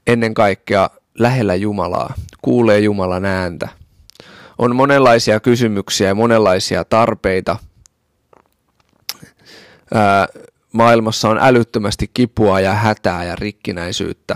ennen 0.07 0.33
kaikkea 0.33 0.89
lähellä 1.19 1.55
Jumalaa, 1.55 2.13
kuulee 2.41 2.79
Jumalan 2.79 3.25
ääntä– 3.25 3.69
on 4.57 4.75
monenlaisia 4.75 5.39
kysymyksiä 5.39 6.07
ja 6.07 6.15
monenlaisia 6.15 6.85
tarpeita. 6.85 7.57
Ää, 9.93 10.27
maailmassa 10.71 11.29
on 11.29 11.39
älyttömästi 11.41 12.09
kipua 12.13 12.59
ja 12.59 12.73
hätää 12.73 13.23
ja 13.23 13.35
rikkinäisyyttä. 13.35 14.35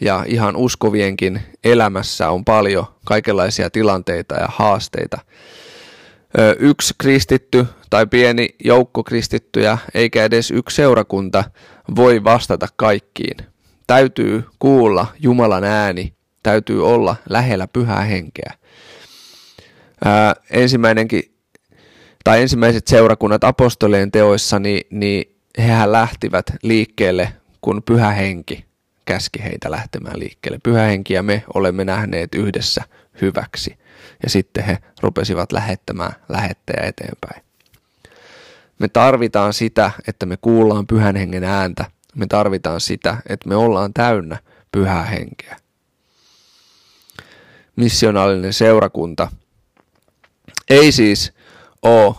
Ja 0.00 0.24
ihan 0.26 0.56
uskovienkin 0.56 1.42
elämässä 1.64 2.30
on 2.30 2.44
paljon 2.44 2.86
kaikenlaisia 3.04 3.70
tilanteita 3.70 4.34
ja 4.34 4.46
haasteita. 4.48 5.18
Yksi 6.58 6.94
kristitty 6.98 7.66
tai 7.90 8.06
pieni 8.06 8.48
joukko 8.64 9.04
kristittyjä, 9.04 9.78
eikä 9.94 10.24
edes 10.24 10.50
yksi 10.50 10.76
seurakunta 10.76 11.44
voi 11.96 12.24
vastata 12.24 12.68
kaikkiin. 12.76 13.36
Täytyy 13.86 14.44
kuulla 14.58 15.06
Jumalan 15.18 15.64
ääni, 15.64 16.14
täytyy 16.42 16.86
olla 16.86 17.16
lähellä 17.28 17.68
pyhää 17.68 18.00
henkeä 18.00 18.52
ää, 20.04 20.34
ensimmäinenkin, 20.50 21.34
tai 22.24 22.42
ensimmäiset 22.42 22.86
seurakunnat 22.86 23.44
apostolien 23.44 24.12
teoissa, 24.12 24.58
niin, 24.58 24.86
niin 24.90 25.36
hehän 25.58 25.92
lähtivät 25.92 26.46
liikkeelle, 26.62 27.32
kun 27.60 27.82
pyhä 27.82 28.10
henki 28.10 28.64
käski 29.04 29.42
heitä 29.42 29.70
lähtemään 29.70 30.18
liikkeelle. 30.18 30.58
Pyhä 30.62 30.82
henki 30.82 31.14
ja 31.14 31.22
me 31.22 31.44
olemme 31.54 31.84
nähneet 31.84 32.34
yhdessä 32.34 32.82
hyväksi. 33.20 33.78
Ja 34.22 34.30
sitten 34.30 34.64
he 34.64 34.78
rupesivat 35.02 35.52
lähettämään 35.52 36.12
lähettäjä 36.28 36.82
eteenpäin. 36.82 37.44
Me 38.78 38.88
tarvitaan 38.88 39.52
sitä, 39.52 39.90
että 40.08 40.26
me 40.26 40.36
kuullaan 40.36 40.86
pyhän 40.86 41.16
hengen 41.16 41.44
ääntä. 41.44 41.84
Me 42.14 42.26
tarvitaan 42.26 42.80
sitä, 42.80 43.16
että 43.28 43.48
me 43.48 43.56
ollaan 43.56 43.94
täynnä 43.94 44.38
pyhää 44.72 45.04
henkeä. 45.04 45.56
Missionaalinen 47.76 48.52
seurakunta– 48.52 49.28
ei 50.70 50.92
siis 50.92 51.32
ole 51.82 52.14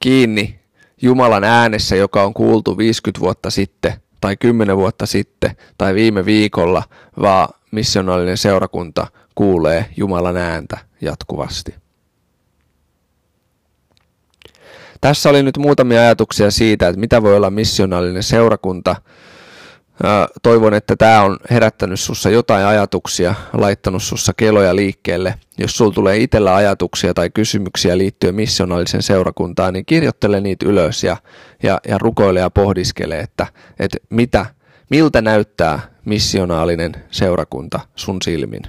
kiinni 0.00 0.60
Jumalan 1.02 1.44
äänessä, 1.44 1.96
joka 1.96 2.22
on 2.22 2.34
kuultu 2.34 2.78
50 2.78 3.20
vuotta 3.20 3.50
sitten 3.50 3.92
tai 4.20 4.36
10 4.36 4.76
vuotta 4.76 5.06
sitten 5.06 5.56
tai 5.78 5.94
viime 5.94 6.24
viikolla, 6.24 6.82
vaan 7.20 7.48
missionaalinen 7.70 8.38
seurakunta 8.38 9.06
kuulee 9.34 9.86
Jumalan 9.96 10.36
ääntä 10.36 10.78
jatkuvasti. 11.00 11.74
Tässä 15.00 15.30
oli 15.30 15.42
nyt 15.42 15.58
muutamia 15.58 16.00
ajatuksia 16.00 16.50
siitä, 16.50 16.88
että 16.88 17.00
mitä 17.00 17.22
voi 17.22 17.36
olla 17.36 17.50
missionaalinen 17.50 18.22
seurakunta– 18.22 18.96
Toivon, 20.42 20.74
että 20.74 20.96
tämä 20.96 21.22
on 21.22 21.38
herättänyt 21.50 22.00
sussa 22.00 22.30
jotain 22.30 22.66
ajatuksia, 22.66 23.34
laittanut 23.52 24.02
sussa 24.02 24.32
keloja 24.36 24.76
liikkeelle. 24.76 25.34
Jos 25.58 25.76
sulla 25.76 25.94
tulee 25.94 26.16
itsellä 26.16 26.54
ajatuksia 26.54 27.14
tai 27.14 27.30
kysymyksiä 27.30 27.98
liittyen 27.98 28.34
missionaalisen 28.34 29.02
seurakuntaan, 29.02 29.72
niin 29.72 29.86
kirjoittele 29.86 30.40
niitä 30.40 30.66
ylös 30.68 31.04
ja, 31.04 31.16
ja, 31.62 31.80
ja 31.88 31.98
rukoile 31.98 32.40
ja 32.40 32.50
pohdiskele, 32.50 33.20
että, 33.20 33.46
että 33.78 33.98
mitä, 34.10 34.46
miltä 34.90 35.22
näyttää 35.22 35.80
missionaalinen 36.04 36.92
seurakunta 37.10 37.80
sun 37.96 38.22
silmin. 38.24 38.62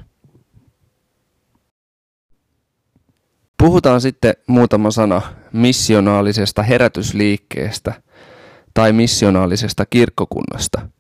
Puhutaan 3.57 4.01
sitten 4.01 4.33
muutama 4.47 4.91
sana 4.91 5.21
missionaalisesta 5.53 6.63
herätysliikkeestä 6.63 7.93
tai 8.73 8.93
missionaalisesta 8.93 9.85
kirkkokunnasta– 9.85 10.81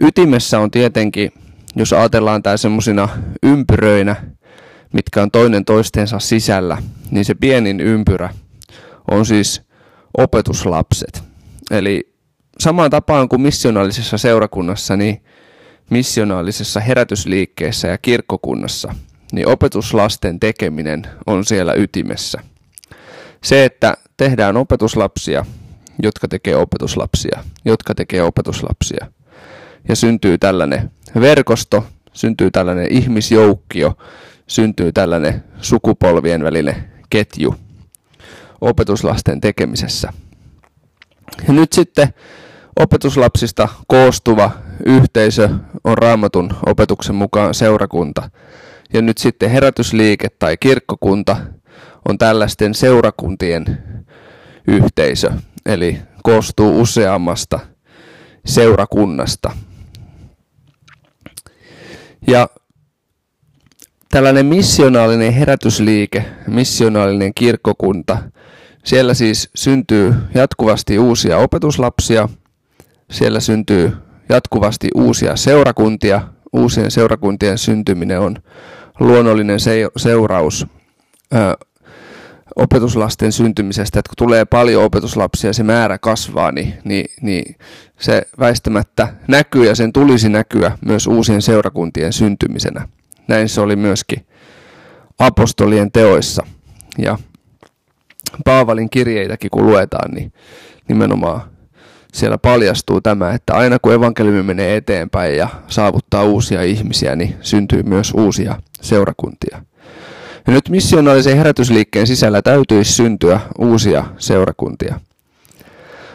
ytimessä 0.00 0.58
on 0.60 0.70
tietenkin, 0.70 1.32
jos 1.76 1.92
ajatellaan 1.92 2.42
tämä 2.42 2.56
semmoisina 2.56 3.08
ympyröinä, 3.42 4.16
mitkä 4.92 5.22
on 5.22 5.30
toinen 5.30 5.64
toistensa 5.64 6.18
sisällä, 6.18 6.82
niin 7.10 7.24
se 7.24 7.34
pienin 7.34 7.80
ympyrä 7.80 8.34
on 9.10 9.26
siis 9.26 9.62
opetuslapset. 10.18 11.22
Eli 11.70 12.12
samaan 12.58 12.90
tapaan 12.90 13.28
kuin 13.28 13.42
missionaalisessa 13.42 14.18
seurakunnassa, 14.18 14.96
niin 14.96 15.22
missionaalisessa 15.90 16.80
herätysliikkeessä 16.80 17.88
ja 17.88 17.98
kirkkokunnassa, 17.98 18.94
niin 19.32 19.48
opetuslasten 19.48 20.40
tekeminen 20.40 21.06
on 21.26 21.44
siellä 21.44 21.74
ytimessä. 21.74 22.40
Se, 23.44 23.64
että 23.64 23.96
tehdään 24.16 24.56
opetuslapsia, 24.56 25.46
jotka 26.02 26.28
tekee 26.28 26.56
opetuslapsia, 26.56 27.44
jotka 27.64 27.94
tekee 27.94 28.22
opetuslapsia– 28.22 29.06
ja 29.88 29.96
syntyy 29.96 30.38
tällainen 30.38 30.90
verkosto, 31.20 31.84
syntyy 32.12 32.50
tällainen 32.50 32.86
ihmisjoukkio, 32.90 33.94
syntyy 34.46 34.92
tällainen 34.92 35.44
sukupolvien 35.60 36.44
välinen 36.44 36.76
ketju 37.10 37.54
opetuslasten 38.60 39.40
tekemisessä. 39.40 40.12
Ja 41.48 41.52
nyt 41.52 41.72
sitten 41.72 42.08
opetuslapsista 42.76 43.68
koostuva 43.86 44.50
yhteisö 44.86 45.48
on 45.84 45.98
raamatun 45.98 46.50
opetuksen 46.66 47.14
mukaan 47.14 47.54
seurakunta. 47.54 48.30
Ja 48.92 49.02
nyt 49.02 49.18
sitten 49.18 49.50
herätysliike 49.50 50.28
tai 50.38 50.56
kirkkokunta 50.56 51.36
on 52.08 52.18
tällaisten 52.18 52.74
seurakuntien 52.74 53.78
yhteisö, 54.68 55.30
eli 55.66 55.98
koostuu 56.22 56.80
useammasta 56.80 57.60
seurakunnasta. 58.46 59.50
Ja 62.26 62.48
tällainen 64.10 64.46
missionaalinen 64.46 65.32
herätysliike, 65.32 66.24
missionaalinen 66.46 67.34
kirkkokunta, 67.34 68.18
siellä 68.84 69.14
siis 69.14 69.50
syntyy 69.54 70.14
jatkuvasti 70.34 70.98
uusia 70.98 71.38
opetuslapsia, 71.38 72.28
siellä 73.10 73.40
syntyy 73.40 73.92
jatkuvasti 74.28 74.88
uusia 74.94 75.36
seurakuntia, 75.36 76.22
uusien 76.52 76.90
seurakuntien 76.90 77.58
syntyminen 77.58 78.20
on 78.20 78.36
luonnollinen 79.00 79.58
seuraus 79.96 80.66
opetuslasten 82.56 83.32
syntymisestä, 83.32 83.98
että 83.98 84.08
kun 84.08 84.26
tulee 84.26 84.44
paljon 84.44 84.84
opetuslapsia 84.84 85.50
ja 85.50 85.54
se 85.54 85.62
määrä 85.62 85.98
kasvaa, 85.98 86.52
niin, 86.52 86.74
niin, 86.84 87.06
niin 87.22 87.56
se 87.98 88.22
väistämättä 88.38 89.08
näkyy 89.28 89.66
ja 89.66 89.74
sen 89.74 89.92
tulisi 89.92 90.28
näkyä 90.28 90.78
myös 90.84 91.06
uusien 91.06 91.42
seurakuntien 91.42 92.12
syntymisenä. 92.12 92.88
Näin 93.28 93.48
se 93.48 93.60
oli 93.60 93.76
myöskin 93.76 94.26
apostolien 95.18 95.92
teoissa. 95.92 96.46
Ja 96.98 97.18
Paavalin 98.44 98.90
kirjeitäkin 98.90 99.50
kun 99.50 99.66
luetaan, 99.66 100.10
niin 100.10 100.32
nimenomaan 100.88 101.40
siellä 102.12 102.38
paljastuu 102.38 103.00
tämä, 103.00 103.32
että 103.32 103.54
aina 103.54 103.78
kun 103.78 103.92
evankeliumi 103.92 104.42
menee 104.42 104.76
eteenpäin 104.76 105.36
ja 105.36 105.48
saavuttaa 105.68 106.22
uusia 106.22 106.62
ihmisiä, 106.62 107.16
niin 107.16 107.34
syntyy 107.40 107.82
myös 107.82 108.12
uusia 108.14 108.62
seurakuntia. 108.80 109.62
Ja 110.50 110.54
nyt 110.54 110.68
missionaalisen 110.68 111.36
herätysliikkeen 111.36 112.06
sisällä 112.06 112.42
täytyisi 112.42 112.92
syntyä 112.92 113.40
uusia 113.58 114.04
seurakuntia. 114.18 115.00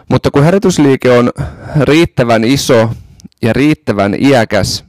Mutta 0.10 0.32
kun 0.32 0.44
herätysliike 0.44 1.12
on 1.12 1.32
riittävän 1.82 2.44
iso 2.44 2.90
ja 3.42 3.54
riittävän 3.54 4.16
iäkäs, 4.20 4.84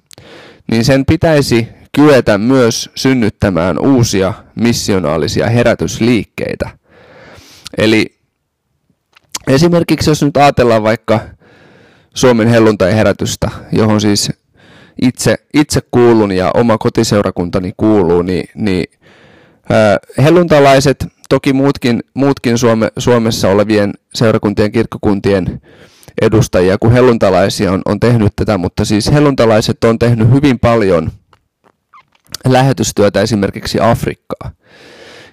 niin 0.70 0.84
sen 0.84 1.06
pitäisi 1.06 1.68
kyetä 1.92 2.38
myös 2.38 2.90
synnyttämään 2.94 3.78
uusia 3.78 4.34
missionaalisia 4.54 5.48
herätysliikkeitä. 5.48 6.70
Eli 7.78 8.18
esimerkiksi 9.46 10.10
jos 10.10 10.22
nyt 10.22 10.36
ajatellaan 10.36 10.82
vaikka 10.82 11.20
Suomen 12.14 12.48
helluntai-herätystä, 12.48 13.50
johon 13.72 14.00
siis 14.00 14.32
itse, 15.02 15.36
itse 15.54 15.80
kuulun 15.90 16.32
ja 16.32 16.50
oma 16.54 16.78
kotiseurakuntani 16.78 17.72
kuuluu, 17.76 18.22
niin, 18.22 18.48
niin 18.54 18.86
Helluntalaiset, 20.18 21.06
toki 21.28 21.52
muutkin, 21.52 22.02
muutkin 22.14 22.58
Suome, 22.58 22.88
Suomessa 22.98 23.48
olevien 23.48 23.92
seurakuntien 24.14 24.72
kirkkokuntien 24.72 25.60
edustajia 26.22 26.78
kuin 26.78 26.92
helluntalaisia 26.92 27.72
on, 27.72 27.82
on 27.84 28.00
tehnyt 28.00 28.32
tätä, 28.36 28.58
mutta 28.58 28.84
siis 28.84 29.12
helluntalaiset 29.12 29.84
on 29.84 29.98
tehnyt 29.98 30.30
hyvin 30.30 30.58
paljon 30.58 31.10
lähetystyötä 32.44 33.20
esimerkiksi 33.20 33.78
Afrikkaa. 33.80 34.50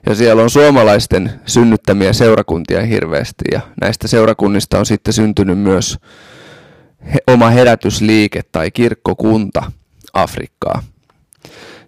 Ja 0.05 0.15
siellä 0.15 0.43
on 0.43 0.49
suomalaisten 0.49 1.31
synnyttämiä 1.45 2.13
seurakuntia 2.13 2.81
hirveästi 2.81 3.45
ja 3.51 3.61
näistä 3.81 4.07
seurakunnista 4.07 4.79
on 4.79 4.85
sitten 4.85 5.13
syntynyt 5.13 5.59
myös 5.59 5.97
he, 7.13 7.19
oma 7.27 7.49
herätysliike 7.49 8.41
tai 8.51 8.71
kirkkokunta 8.71 9.71
Afrikkaa. 10.13 10.83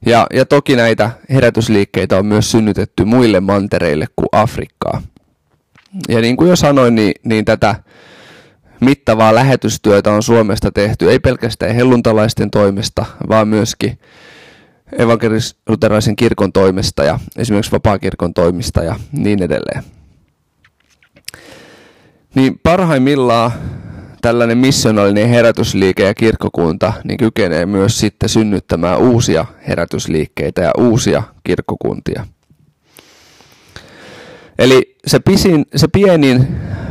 Ja, 0.06 0.28
ja 0.34 0.46
toki 0.46 0.76
näitä 0.76 1.12
herätysliikkeitä 1.30 2.18
on 2.18 2.26
myös 2.26 2.52
synnytetty 2.52 3.06
muille 3.06 3.40
mantereille 3.40 4.06
kuin 4.16 4.28
Afrikkaa. 4.32 5.02
Ja 6.10 6.22
niin 6.22 6.38
kuin 6.38 6.50
jo 6.50 6.56
sanoin, 6.56 6.96
niin, 6.96 7.14
niin 7.24 7.46
tätä 7.46 7.76
mittavaa 8.80 9.36
lähetystyötä 9.36 10.12
on 10.12 10.24
Suomesta 10.24 10.72
tehty 10.72 11.12
ei 11.12 11.20
pelkästään 11.20 11.76
helluntalaisten 11.76 12.52
toimesta, 12.52 13.06
vaan 13.30 13.48
myöskin 13.48 14.00
evankelis-luterilaisen 15.00 16.16
kirkon 16.16 16.54
toimesta 16.54 17.04
ja 17.04 17.20
esimerkiksi 17.38 17.72
vapaakirkon 17.72 18.34
toimista 18.34 18.84
ja 18.84 18.96
niin 19.12 19.44
edelleen. 19.44 19.84
Niin 22.36 22.60
parhaimmillaan 22.64 23.52
tällainen 24.26 24.58
missionaalinen 24.58 25.30
herätysliike 25.30 26.04
ja 26.04 26.14
kirkkokunta 26.14 26.94
niin 27.04 27.18
kykenee 27.18 27.66
myös 27.66 28.00
sitten 28.00 28.30
synnyttämään 28.30 29.00
uusia 29.00 29.46
herätysliikkeitä 29.68 30.62
ja 30.62 30.72
uusia 30.78 31.24
kirkkokuntia. 31.44 32.28
Eli 34.60 34.96
se, 35.08 35.20
pisin, 35.20 35.66
se 35.76 35.88
pienin, 35.88 36.48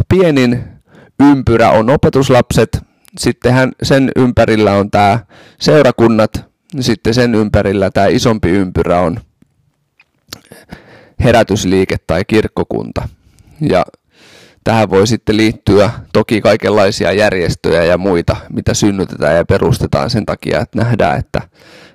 pienin 0.09 0.65
ympyrä 1.21 1.71
on 1.71 1.91
opetuslapset, 1.91 2.79
sitten 3.19 3.73
sen 3.83 4.11
ympärillä 4.17 4.73
on 4.73 4.91
tämä 4.91 5.19
seurakunnat, 5.61 6.45
sitten 6.81 7.15
sen 7.15 7.35
ympärillä 7.35 7.91
tämä 7.91 8.07
isompi 8.07 8.49
ympyrä 8.51 9.01
on 9.01 9.21
herätysliike 11.25 11.97
tai 12.07 12.25
kirkkokunta. 12.27 13.09
Ja 13.61 13.85
Tähän 14.65 14.91
voi 14.91 15.07
sitten 15.07 15.37
liittyä 15.37 15.91
toki 16.13 16.41
kaikenlaisia 16.41 17.13
järjestöjä 17.13 17.85
ja 17.85 17.99
muita, 17.99 18.37
mitä 18.53 18.75
synnytetään 18.75 19.37
ja 19.37 19.45
perustetaan 19.45 20.11
sen 20.11 20.27
takia, 20.27 20.61
että 20.61 20.79
nähdään, 20.79 21.19
että, 21.19 21.43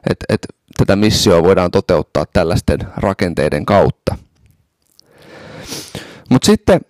että, 0.10 0.26
että 0.30 0.48
tätä 0.78 0.96
missioa 0.96 1.44
voidaan 1.44 1.72
toteuttaa 1.72 2.26
tällaisten 2.34 2.80
rakenteiden 2.98 3.66
kautta. 3.66 4.18
Mutta 6.30 6.46
sitten 6.46 6.82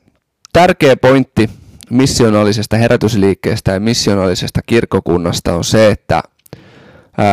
tärkeä 0.53 0.97
pointti 0.97 1.49
missionaalisesta 1.89 2.77
herätysliikkeestä 2.77 3.71
ja 3.71 3.79
missionaalisesta 3.79 4.59
kirkkokunnasta 4.65 5.53
on 5.55 5.63
se, 5.63 5.91
että 5.91 6.23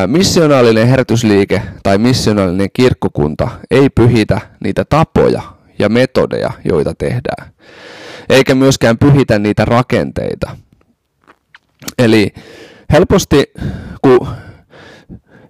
missionaalinen 0.07 0.89
herätysliike 0.89 1.63
tai 1.83 1.99
missionaalinen 1.99 2.69
kirkkokunta 2.73 3.49
ei 3.71 3.91
pyhitä 3.91 4.41
niitä 4.65 4.85
tapoja 4.85 5.43
ja 5.79 5.89
metodeja, 5.89 6.51
joita 6.65 6.95
tehdään 6.99 7.53
eikä 8.29 8.55
myöskään 8.55 8.99
pyhitä 8.99 9.39
niitä 9.39 9.65
rakenteita. 9.65 10.57
Eli 11.99 12.33
helposti, 12.93 13.45
kun 14.03 14.29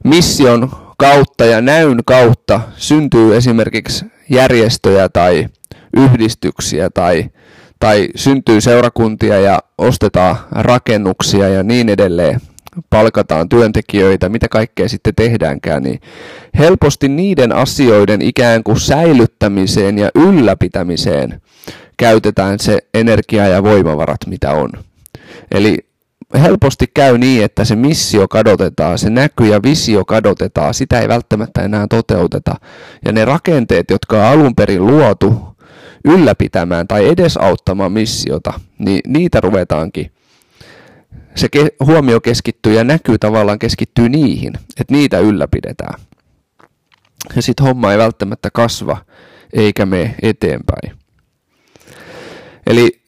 mission 0.04 0.70
kautta 0.98 1.44
ja 1.44 1.60
näyn 1.60 1.98
kautta 2.06 2.60
syntyy 2.76 3.36
esimerkiksi 3.36 4.04
järjestöjä 4.30 5.08
tai 5.08 5.48
yhdistyksiä 5.96 6.90
tai, 6.90 7.30
tai 7.80 8.08
syntyy 8.16 8.60
seurakuntia 8.60 9.40
ja 9.40 9.58
ostetaan 9.78 10.36
rakennuksia 10.50 11.48
ja 11.48 11.62
niin 11.62 11.88
edelleen, 11.88 12.40
palkataan 12.90 13.48
työntekijöitä, 13.48 14.28
mitä 14.28 14.48
kaikkea 14.48 14.88
sitten 14.88 15.14
tehdäänkään, 15.14 15.82
niin 15.82 16.00
helposti 16.58 17.08
niiden 17.08 17.56
asioiden 17.56 18.22
ikään 18.22 18.62
kuin 18.62 18.80
säilyttämiseen 18.80 19.98
ja 19.98 20.10
ylläpitämiseen 20.14 21.42
käytetään 21.96 22.58
se 22.58 22.78
energia 22.94 23.48
ja 23.48 23.62
voimavarat, 23.62 24.26
mitä 24.26 24.52
on. 24.52 24.70
Eli 25.50 25.78
helposti 26.34 26.86
käy 26.94 27.18
niin, 27.18 27.44
että 27.44 27.64
se 27.64 27.76
missio 27.76 28.28
kadotetaan, 28.28 28.98
se 28.98 29.10
näky 29.10 29.46
ja 29.46 29.62
visio 29.62 30.04
kadotetaan, 30.04 30.74
sitä 30.74 31.00
ei 31.00 31.08
välttämättä 31.08 31.62
enää 31.62 31.86
toteuteta. 31.90 32.54
Ja 33.04 33.12
ne 33.12 33.24
rakenteet, 33.24 33.90
jotka 33.90 34.16
on 34.16 34.24
alun 34.24 34.54
perin 34.54 34.86
luotu 34.86 35.56
ylläpitämään 36.04 36.88
tai 36.88 37.08
edesauttamaan 37.08 37.92
missiota, 37.92 38.52
niin 38.78 39.00
niitä 39.06 39.40
ruvetaankin. 39.40 40.10
Se 41.36 41.48
huomio 41.86 42.20
keskittyy 42.20 42.74
ja 42.74 42.84
näkyy 42.84 43.18
tavallaan 43.18 43.58
keskittyy 43.58 44.08
niihin, 44.08 44.52
että 44.80 44.94
niitä 44.94 45.18
ylläpidetään. 45.18 46.00
Ja 47.36 47.42
sitten 47.42 47.66
homma 47.66 47.92
ei 47.92 47.98
välttämättä 47.98 48.50
kasva 48.52 49.04
eikä 49.52 49.86
mene 49.86 50.14
eteenpäin. 50.22 50.98
Eli 52.66 53.00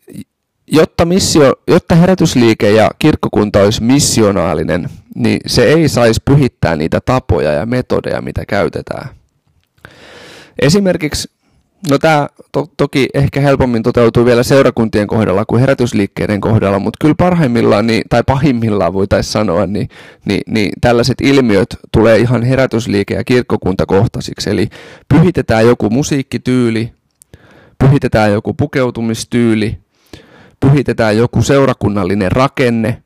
jotta, 0.67 1.05
missio, 1.05 1.55
jotta 1.69 1.95
herätysliike 1.95 2.71
ja 2.71 2.91
kirkkokunta 2.99 3.61
olisi 3.61 3.83
missionaalinen, 3.83 4.89
niin 5.15 5.41
se 5.47 5.65
ei 5.65 5.89
saisi 5.89 6.21
pyhittää 6.25 6.77
niitä 6.77 7.01
tapoja 7.01 7.53
ja 7.53 7.67
metodeja, 7.67 8.23
mitä 8.23 8.45
käytetään. 8.47 9.09
Esimerkiksi, 10.59 11.31
no 11.91 11.99
tämä 11.99 12.29
to, 12.53 12.67
toki 12.77 13.09
ehkä 13.15 13.41
helpommin 13.41 13.83
toteutuu 13.83 14.25
vielä 14.25 14.43
seurakuntien 14.43 15.07
kohdalla 15.07 15.45
kuin 15.45 15.61
herätysliikkeiden 15.61 16.41
kohdalla, 16.41 16.79
mutta 16.79 16.97
kyllä 17.01 17.15
parhaimmillaan, 17.19 17.87
niin, 17.87 18.03
tai 18.11 18.23
pahimmillaan 18.27 18.93
voitaisiin 18.93 19.33
sanoa, 19.33 19.67
niin, 19.67 19.89
niin, 20.25 20.41
niin 20.47 20.73
tällaiset 20.81 21.21
ilmiöt 21.23 21.77
tulee 21.93 22.19
ihan 22.19 22.43
herätysliike- 22.43 23.15
ja 23.15 23.25
kirkkokuntakohtaisiksi. 23.25 24.51
Eli 24.51 24.69
pyhitetään 25.09 25.67
joku 25.67 25.91
musiikkityyli, 25.91 26.93
pyhitetään 27.79 28.33
joku 28.33 28.55
pukeutumistyyli, 28.55 29.79
pyhitetään 30.61 31.17
joku 31.17 31.43
seurakunnallinen 31.43 32.33
rakenne, 32.33 33.03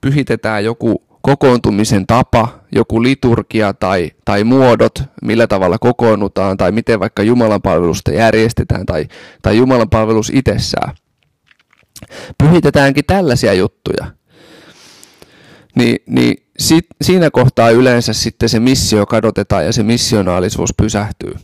pyhitetään 0.00 0.64
joku 0.64 1.07
kokoontumisen 1.28 2.06
tapa, 2.06 2.58
joku 2.72 3.02
liturgia 3.02 3.72
tai, 3.72 4.10
tai 4.24 4.44
muodot, 4.44 5.02
millä 5.22 5.46
tavalla 5.46 5.78
kokoonnutaan 5.78 6.56
tai 6.56 6.72
miten 6.72 7.00
vaikka 7.00 7.22
Jumalan 7.22 7.62
palvelusta 7.62 8.12
järjestetään 8.12 8.86
tai, 8.86 9.06
tai 9.42 9.56
Jumalan 9.56 9.90
palvelus 9.90 10.30
itsessään. 10.34 10.94
Pyhitetäänkin 12.38 13.04
tällaisia 13.06 13.52
juttuja. 13.54 14.06
niin, 15.76 15.98
niin 16.06 16.36
sit, 16.58 16.86
siinä 17.02 17.30
kohtaa 17.30 17.70
yleensä 17.70 18.12
sitten 18.12 18.48
se 18.48 18.60
missio 18.60 19.06
kadotetaan 19.06 19.64
ja 19.64 19.72
se 19.72 19.82
missionaalisuus 19.82 20.70
pysähtyy. 20.76 21.34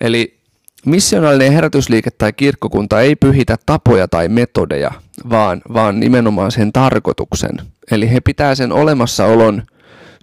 Eli 0.00 0.40
missionaalinen 0.86 1.52
herätysliike 1.52 2.10
tai 2.10 2.32
kirkkokunta 2.32 3.00
ei 3.00 3.16
pyhitä 3.16 3.56
tapoja 3.66 4.08
tai 4.08 4.28
metodeja, 4.28 4.90
vaan, 5.30 5.62
vaan 5.74 6.00
nimenomaan 6.00 6.52
sen 6.52 6.72
tarkoituksen. 6.72 7.71
Eli 7.90 8.10
he 8.10 8.20
pitää 8.20 8.54
sen 8.54 8.72
olemassaolon 8.72 9.62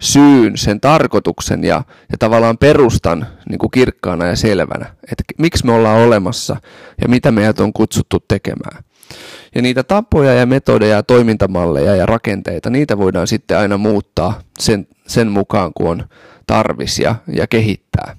syyn, 0.00 0.58
sen 0.58 0.80
tarkoituksen 0.80 1.64
ja, 1.64 1.84
ja 2.12 2.18
tavallaan 2.18 2.58
perustan 2.58 3.26
niin 3.48 3.58
kuin 3.58 3.70
kirkkaana 3.70 4.26
ja 4.26 4.36
selvänä, 4.36 4.86
että 4.86 5.24
miksi 5.38 5.66
me 5.66 5.72
ollaan 5.72 6.00
olemassa 6.00 6.56
ja 7.02 7.08
mitä 7.08 7.32
meidät 7.32 7.60
on 7.60 7.72
kutsuttu 7.72 8.24
tekemään. 8.28 8.84
Ja 9.54 9.62
niitä 9.62 9.82
tapoja 9.82 10.34
ja 10.34 10.46
metodeja, 10.46 11.02
toimintamalleja 11.02 11.96
ja 11.96 12.06
rakenteita, 12.06 12.70
niitä 12.70 12.98
voidaan 12.98 13.26
sitten 13.26 13.58
aina 13.58 13.78
muuttaa 13.78 14.40
sen, 14.58 14.86
sen 15.06 15.28
mukaan, 15.28 15.72
kun 15.76 15.90
on 15.90 16.08
tarvis 16.46 16.98
ja, 16.98 17.14
ja 17.32 17.46
kehittää. 17.46 18.16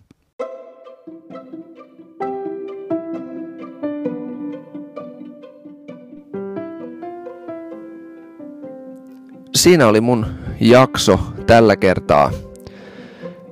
Siinä 9.56 9.88
oli 9.88 10.02
mun 10.02 10.26
jakso 10.60 11.20
tällä 11.48 11.76
kertaa. 11.76 12.32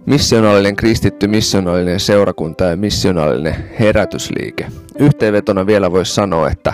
Missionaalinen 0.06 0.76
kristitty, 0.76 1.28
missionaalinen 1.28 2.00
seurakunta 2.00 2.64
ja 2.64 2.78
missionaalinen 2.78 3.56
herätysliike. 3.80 4.68
Yhteenvetona 5.00 5.68
vielä 5.68 5.92
voisi 5.92 6.14
sanoa, 6.14 6.50
että 6.50 6.74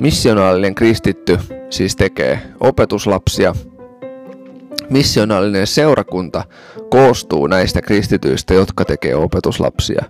missionaalinen 0.00 0.74
kristitty 0.74 1.38
siis 1.70 1.96
tekee 1.96 2.40
opetuslapsia. 2.60 3.54
Missionaalinen 4.90 5.66
seurakunta 5.66 6.44
koostuu 6.90 7.46
näistä 7.46 7.82
kristityistä, 7.82 8.54
jotka 8.54 8.84
tekee 8.84 9.14
opetuslapsia. 9.14 10.04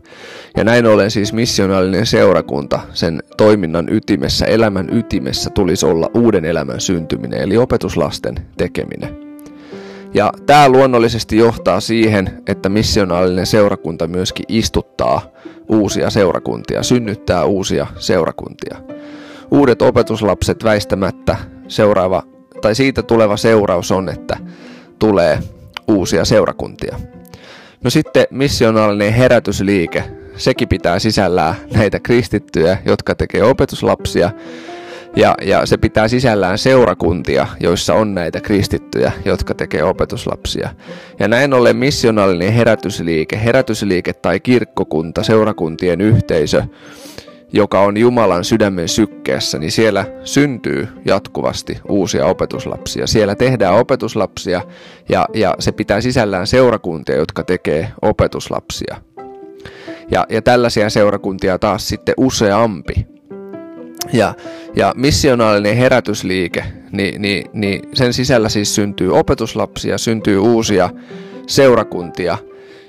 Ja 0.57 0.65
näin 0.65 0.87
ollen 0.87 1.11
siis 1.11 1.33
missionaalinen 1.33 2.07
seurakunta, 2.07 2.81
sen 2.93 3.23
toiminnan 3.37 3.89
ytimessä, 3.95 4.47
elämän 4.47 4.89
ytimessä 4.93 5.51
tulisi 5.51 5.87
olla 5.87 6.11
uuden 6.15 6.45
elämän 6.45 6.81
syntyminen, 6.81 7.41
eli 7.41 7.57
opetuslasten 7.57 8.35
tekeminen. 8.57 9.25
Ja 10.15 10.33
tämä 10.47 10.69
luonnollisesti 10.69 11.37
johtaa 11.37 11.81
siihen, 11.81 12.43
että 12.47 12.69
missionaalinen 12.69 13.47
seurakunta 13.47 14.07
myöskin 14.07 14.45
istuttaa 14.49 15.23
uusia 15.69 16.11
seurakuntia, 16.11 16.83
synnyttää 16.83 17.45
uusia 17.45 17.87
seurakuntia. 17.99 18.77
Uudet 19.51 19.83
opetuslapset 19.83 20.65
väistämättä 20.65 21.37
seuraava, 21.69 22.23
tai 22.63 22.75
siitä 22.75 23.03
tuleva 23.03 23.37
seuraus 23.37 23.91
on, 23.93 24.09
että 24.09 24.37
tulee 25.05 25.39
uusia 25.89 26.25
seurakuntia. 26.25 26.97
No 27.83 27.91
sitten 27.91 28.27
missionaalinen 28.31 29.13
herätysliike, 29.13 30.05
sekin 30.37 30.69
pitää 30.69 30.99
sisällään 30.99 31.55
näitä 31.75 32.01
kristittyjä, 32.01 32.79
jotka 32.85 33.15
tekee 33.15 33.43
opetuslapsia, 33.43 34.31
ja, 35.17 35.35
ja 35.43 35.67
se 35.67 35.77
pitää 35.77 36.09
sisällään 36.09 36.59
seurakuntia, 36.59 37.47
joissa 37.61 37.95
on 37.95 38.15
näitä 38.15 38.41
kristittyjä, 38.41 39.13
jotka 39.25 39.55
tekee 39.55 39.83
opetuslapsia. 39.83 40.69
Ja 41.19 41.29
näin 41.29 41.55
ollen 41.55 41.77
missionaalinen 41.77 42.53
herätysliike, 42.53 43.45
herätysliike 43.45 44.13
tai 44.13 44.41
kirkkokunta, 44.41 45.23
seurakuntien 45.23 46.01
yhteisö, 46.01 46.63
joka 47.55 47.81
on 47.81 47.97
Jumalan 47.97 48.45
sydämen 48.45 48.89
sykkeessä, 48.89 49.59
niin 49.59 49.73
siellä 49.73 50.05
syntyy 50.25 50.89
jatkuvasti 51.05 51.79
uusia 51.89 52.27
opetuslapsia. 52.27 53.07
Siellä 53.07 53.35
tehdään 53.35 53.75
opetuslapsia 53.75 54.61
ja, 55.09 55.29
ja 55.35 55.55
se 55.59 55.73
pitää 55.73 56.01
sisällään 56.01 56.47
seurakuntia, 56.47 57.17
jotka 57.17 57.43
tekee 57.43 57.89
opetuslapsia. 58.03 58.97
Ja, 60.11 60.27
ja 60.29 60.43
tällaisia 60.43 60.91
seurakuntia 60.91 61.59
taas 61.59 61.89
sitten 61.89 62.15
useampi. 62.17 63.07
Ja, 64.13 64.35
ja 64.77 64.93
missionaalinen 64.97 65.77
herätysliike, 65.77 66.65
niin, 66.93 67.23
niin, 67.23 67.47
niin 67.53 67.83
sen 67.93 68.13
sisällä 68.13 68.49
siis 68.49 68.75
syntyy 68.75 69.19
opetuslapsia, 69.19 69.99
syntyy 69.99 70.39
uusia 70.39 70.91
seurakuntia, 71.47 72.39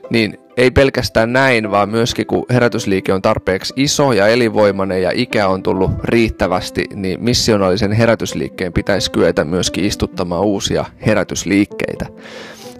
niin 0.09 0.38
ei 0.58 0.72
pelkästään 0.72 1.34
näin, 1.34 1.72
vaan 1.72 1.89
myöskin 1.89 2.28
kun 2.28 2.45
herätysliike 2.49 3.14
on 3.14 3.22
tarpeeksi 3.22 3.74
iso 3.76 4.12
ja 4.12 4.28
elinvoimainen 4.28 5.01
ja 5.01 5.12
ikä 5.14 5.47
on 5.47 5.64
tullut 5.64 5.91
riittävästi, 6.03 6.86
niin 6.93 7.24
missionaalisen 7.24 7.91
herätysliikkeen 7.91 8.74
pitäisi 8.74 9.12
kyetä 9.12 9.43
myöskin 9.43 9.86
istuttamaan 9.86 10.43
uusia 10.43 10.86
herätysliikkeitä. 11.06 12.06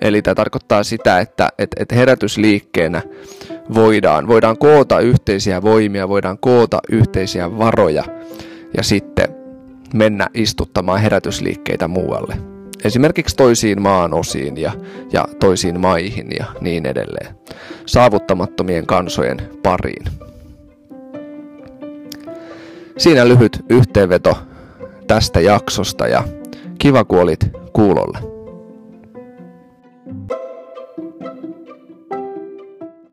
Eli 0.02 0.22
tämä 0.22 0.36
tarkoittaa 0.36 0.84
sitä, 0.84 1.20
että, 1.20 1.50
että, 1.58 1.76
että 1.80 1.96
herätysliikkeenä 1.96 3.02
voidaan, 3.74 4.28
voidaan 4.28 4.58
koota 4.58 5.00
yhteisiä 5.00 5.62
voimia, 5.62 6.10
voidaan 6.10 6.38
koota 6.38 6.80
yhteisiä 6.90 7.58
varoja 7.58 8.04
ja 8.78 8.84
sitten 8.84 9.28
mennä 9.94 10.28
istuttamaan 10.34 11.02
herätysliikkeitä 11.02 11.88
muualle. 11.88 12.55
Esimerkiksi 12.84 13.36
toisiin 13.36 13.82
maan 13.82 14.14
osiin 14.14 14.58
ja, 14.58 14.72
ja 15.14 15.28
toisiin 15.40 15.80
maihin 15.80 16.28
ja 16.40 16.46
niin 16.62 16.86
edelleen. 16.86 17.36
Saavuttamattomien 17.86 18.86
kansojen 18.86 19.38
pariin. 19.64 20.06
Siinä 22.98 23.28
lyhyt 23.28 23.60
yhteenveto 23.70 24.38
tästä 25.08 25.40
jaksosta 25.40 26.08
ja 26.08 26.24
kiva 26.80 27.04
kun 27.04 27.20
olit 27.20 27.52
kuulolle. 27.74 28.36
thank 30.08 30.32
you 30.32 30.45